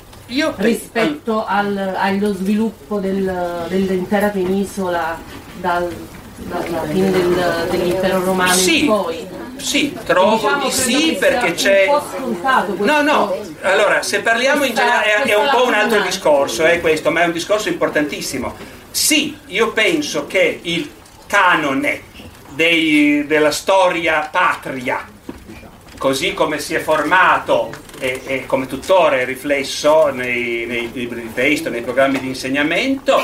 [0.56, 5.18] rispetto al- allo sviluppo del- dell'intera penisola
[5.60, 5.94] dal-
[6.36, 9.26] dalla fine del- dell'impero romano Sì, in poi.
[9.56, 11.86] Sì, trovo Diciamo, di sì perché c'è...
[12.78, 16.80] No, no, allora se parliamo in questa- generale è, un po' un altro discorso, è
[16.80, 18.54] questo, ma è un discorso importantissimo.
[18.90, 20.90] Sì, io penso che il
[21.26, 22.02] canone
[22.50, 25.04] dei- della storia patria,
[25.98, 31.32] così come si è formato e, e come tuttora è riflesso nei, nei libri di
[31.32, 33.20] testo, nei programmi di insegnamento,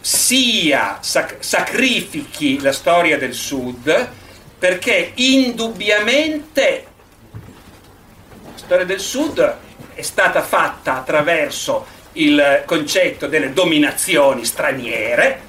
[0.00, 4.10] sia sac- sacrifichi la storia del Sud
[4.58, 6.86] perché indubbiamente
[7.32, 9.56] la storia del Sud
[9.94, 15.43] è stata fatta attraverso il concetto delle dominazioni straniere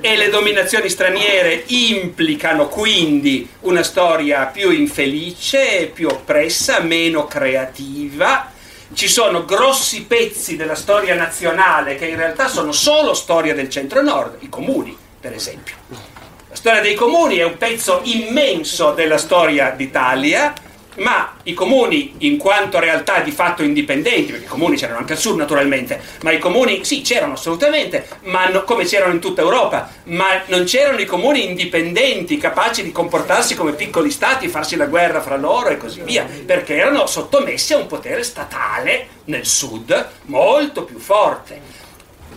[0.00, 8.50] e le dominazioni straniere implicano quindi una storia più infelice, più oppressa, meno creativa.
[8.92, 14.36] Ci sono grossi pezzi della storia nazionale che in realtà sono solo storia del centro-nord,
[14.40, 15.74] i comuni per esempio.
[16.48, 20.52] La storia dei comuni è un pezzo immenso della storia d'Italia,
[20.96, 25.18] ma i comuni, in quanto realtà di fatto indipendenti, perché i comuni c'erano anche al
[25.18, 29.90] sud naturalmente, ma i comuni sì c'erano assolutamente, ma no- come c'erano in tutta Europa,
[30.04, 35.20] ma non c'erano i comuni indipendenti, capaci di comportarsi come piccoli stati, farsi la guerra
[35.22, 40.84] fra loro e così via, perché erano sottomessi a un potere statale nel sud molto
[40.84, 41.78] più forte.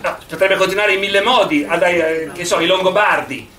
[0.02, 3.50] No, potrebbe continuare in mille modi, ad- eh, che so, i Longobardi.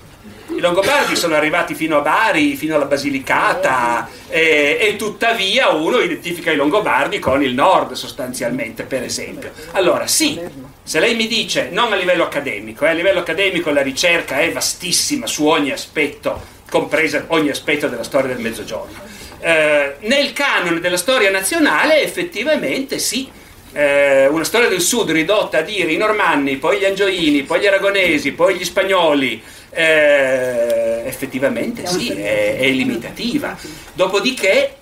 [0.47, 6.51] I Longobardi sono arrivati fino a Bari, fino alla Basilicata eh, e tuttavia uno identifica
[6.51, 9.51] i Longobardi con il nord sostanzialmente, per esempio.
[9.71, 10.39] Allora sì,
[10.83, 14.51] se lei mi dice, non a livello accademico, eh, a livello accademico la ricerca è
[14.51, 16.39] vastissima su ogni aspetto,
[16.69, 18.99] compresa ogni aspetto della storia del Mezzogiorno.
[19.39, 23.29] Eh, nel canone della storia nazionale effettivamente sì,
[23.73, 27.67] eh, una storia del sud ridotta a dire i normanni, poi gli angioini, poi gli
[27.67, 29.43] aragonesi, poi gli spagnoli,
[29.75, 33.57] eh, effettivamente sì, è, è limitativa.
[33.93, 34.77] Dopodiché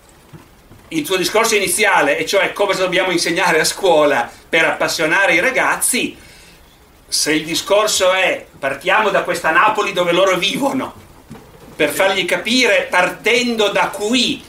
[0.90, 6.16] il suo discorso iniziale, e cioè come dobbiamo insegnare a scuola per appassionare i ragazzi,
[7.08, 10.94] se il discorso è partiamo da questa Napoli dove loro vivono,
[11.76, 14.44] per fargli capire partendo da qui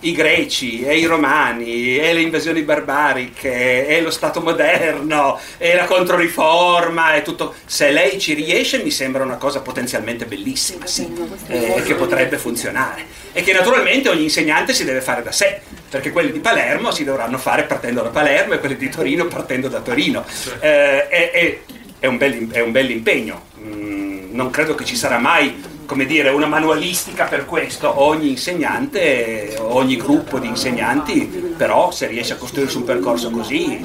[0.00, 5.84] i greci e i romani e le invasioni barbariche e lo Stato moderno e la
[5.84, 7.54] controriforma e tutto.
[7.66, 11.08] Se lei ci riesce mi sembra una cosa potenzialmente bellissima, sì,
[11.48, 13.04] eh, che potrebbe funzionare.
[13.32, 17.04] E che naturalmente ogni insegnante si deve fare da sé, perché quelli di Palermo si
[17.04, 20.24] dovranno fare partendo da Palermo e quelli di Torino partendo da Torino.
[20.60, 21.58] Eh, è, è-
[22.00, 23.44] è un bel, è un bel impegno.
[23.60, 28.00] Mm, non credo che ci sarà mai come dire, una manualistica per questo.
[28.00, 33.84] Ogni insegnante, ogni gruppo di insegnanti, però se riesce a costruirsi un percorso così,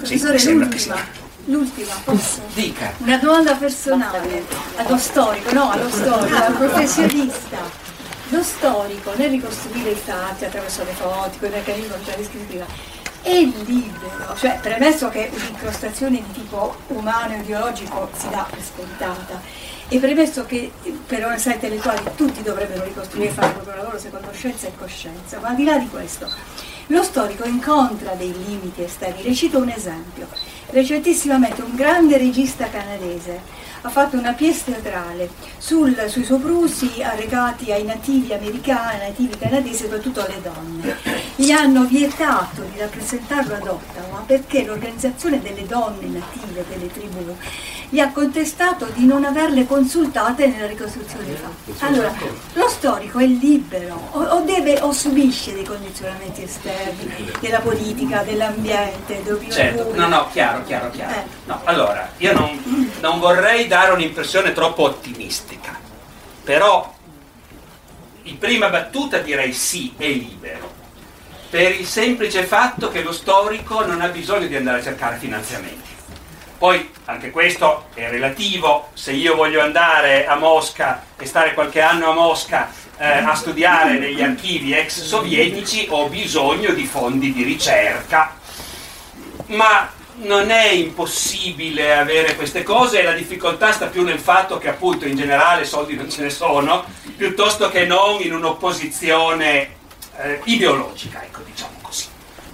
[0.00, 1.06] sì, mi sembra che l'ultima, sia.
[1.44, 2.40] l'ultima, posso?
[2.54, 2.94] Dica.
[2.96, 4.42] Una domanda personale
[4.76, 7.58] allo storico, no, allo storico, al professionista.
[8.30, 12.64] Lo storico nel ricostruire i fatti attraverso le foto, con i meccanismi concettuali descrittiva,
[13.20, 19.70] è libero, cioè premesso che un'incrostazione di tipo umano e ideologico si dà per scontata
[19.92, 20.72] e premesso che
[21.06, 25.38] per onestà intellettuale tutti dovrebbero ricostruire e fare il proprio lavoro secondo scienza e coscienza,
[25.38, 26.26] ma al di là di questo,
[26.86, 29.22] lo storico incontra dei limiti esterni.
[29.22, 30.28] Le cito un esempio.
[30.70, 33.40] Recentissimamente un grande regista canadese
[33.84, 35.28] ha fatto una pièce teatrale
[35.58, 40.96] sul- sui soprusi arrecati ai nativi americani, ai nativi canadesi, soprattutto alle donne.
[41.34, 47.36] Gli hanno vietato di rappresentarlo ad Ottawa perché l'organizzazione delle donne native, delle tribù,
[47.88, 51.74] gli ha contestato di non averle consultate nella ricostruzione dei fatti.
[51.84, 52.12] Allora,
[52.54, 59.52] lo storico è libero o, deve o subisce dei condizionamenti esterni della politica, dell'ambiente, dell'opinione
[59.62, 60.06] Certo, pubblica.
[60.06, 61.12] no, no, chiaro, chiaro, chiaro.
[61.46, 65.74] No, allora, io non, non vorrei dare un'impressione troppo ottimistica,
[66.44, 66.94] però
[68.24, 70.70] in prima battuta direi sì, è libero,
[71.48, 75.88] per il semplice fatto che lo storico non ha bisogno di andare a cercare finanziamenti.
[76.58, 82.10] Poi anche questo è relativo, se io voglio andare a Mosca e stare qualche anno
[82.10, 82.68] a Mosca
[82.98, 88.36] eh, a studiare negli archivi ex sovietici ho bisogno di fondi di ricerca,
[89.46, 94.68] ma non è impossibile avere queste cose e la difficoltà sta più nel fatto che
[94.68, 96.84] appunto in generale soldi non ce ne sono,
[97.16, 99.68] piuttosto che non in un'opposizione
[100.18, 102.06] eh, ideologica, ecco diciamo così.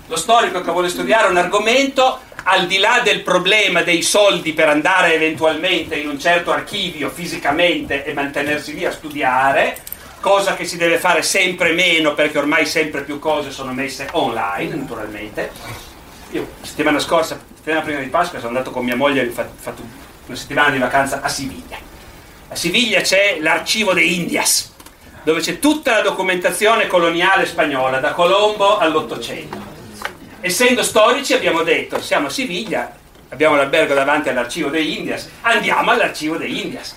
[0.07, 4.69] Lo storico che vuole studiare un argomento, al di là del problema dei soldi per
[4.69, 9.77] andare eventualmente in un certo archivio fisicamente e mantenersi lì a studiare,
[10.21, 14.75] cosa che si deve fare sempre meno perché ormai sempre più cose sono messe online
[14.75, 15.88] naturalmente.
[16.33, 19.83] Io settimana scorsa, settimana prima di Pasqua, sono andato con mia moglie, ho fatto
[20.27, 21.79] una settimana di vacanza a Siviglia.
[22.49, 24.75] A Siviglia c'è l'arcivo de Indias,
[25.23, 29.57] dove c'è tutta la documentazione coloniale spagnola, da Colombo all'Ottocento.
[30.41, 32.95] Essendo storici abbiamo detto, siamo a Siviglia,
[33.31, 36.95] abbiamo l'albergo davanti all'arcivo de Indias, andiamo all'arcivo de Indias.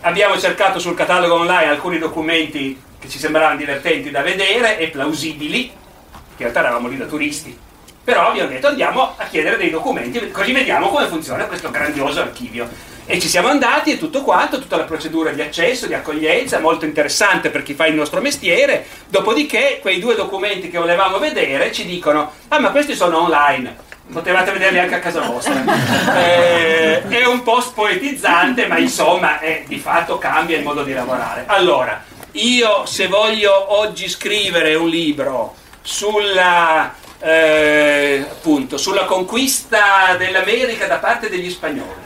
[0.00, 5.68] Abbiamo cercato sul catalogo online alcuni documenti che ci sembravano divertenti da vedere e plausibili,
[5.68, 7.56] che in realtà eravamo lì da turisti.
[8.04, 12.68] Però abbiamo detto andiamo a chiedere dei documenti, così vediamo come funziona questo grandioso archivio.
[13.06, 16.84] E ci siamo andati e tutto quanto, tutta la procedura di accesso, di accoglienza, molto
[16.84, 18.86] interessante per chi fa il nostro mestiere.
[19.08, 23.76] Dopodiché quei due documenti che volevamo vedere ci dicono, ah ma questi sono online,
[24.10, 25.62] potevate vederli anche a casa vostra.
[26.14, 31.44] Eh, è un po' spoetizzante, ma insomma è, di fatto cambia il modo di lavorare.
[31.46, 32.02] Allora,
[32.32, 36.94] io se voglio oggi scrivere un libro sulla,
[37.24, 42.02] eh, appunto, sulla conquista dell'America da parte degli spagnoli.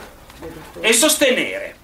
[0.79, 1.75] E sostenere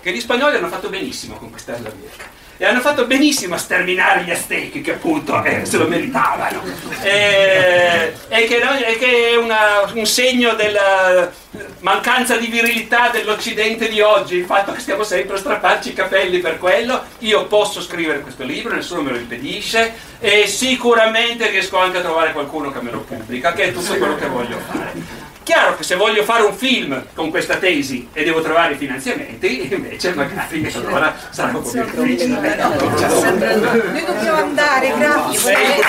[0.00, 4.22] che gli spagnoli hanno fatto benissimo a conquistare l'America e hanno fatto benissimo a sterminare
[4.22, 6.62] gli aztechi che appunto eh, se lo meritavano.
[7.00, 11.32] E, e che, e che è una, un segno della
[11.78, 16.40] mancanza di virilità dell'Occidente di oggi il fatto che stiamo sempre a strapparci i capelli
[16.40, 17.02] per quello.
[17.20, 22.32] Io posso scrivere questo libro nessuno me lo impedisce e sicuramente riesco anche a trovare
[22.32, 25.96] qualcuno che me lo pubblica che è tutto quello che voglio fare Chiaro che se
[25.96, 31.14] voglio fare un film con questa tesi e devo trovare i finanziamenti, invece magari allora
[31.30, 32.56] sarà un po' più difficile.
[32.56, 35.88] Noi dobbiamo andare, grazie.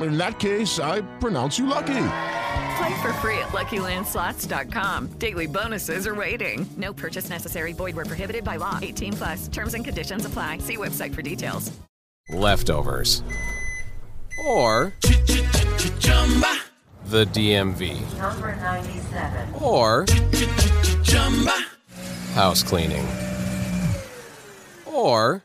[0.00, 2.06] In that case, I pronounce you lucky.
[2.76, 5.18] Play for free at LuckyLandSlots.com.
[5.18, 6.66] Daily bonuses are waiting.
[6.76, 7.72] No purchase necessary.
[7.72, 8.78] Void where prohibited by law.
[8.82, 9.48] 18 plus.
[9.48, 10.58] Terms and conditions apply.
[10.58, 11.70] See website for details.
[12.30, 13.22] Leftovers.
[14.44, 14.92] Or
[17.06, 18.18] the DMV.
[18.18, 19.54] Number 97.
[19.62, 20.06] Or
[22.34, 23.06] house cleaning.
[24.86, 25.44] Or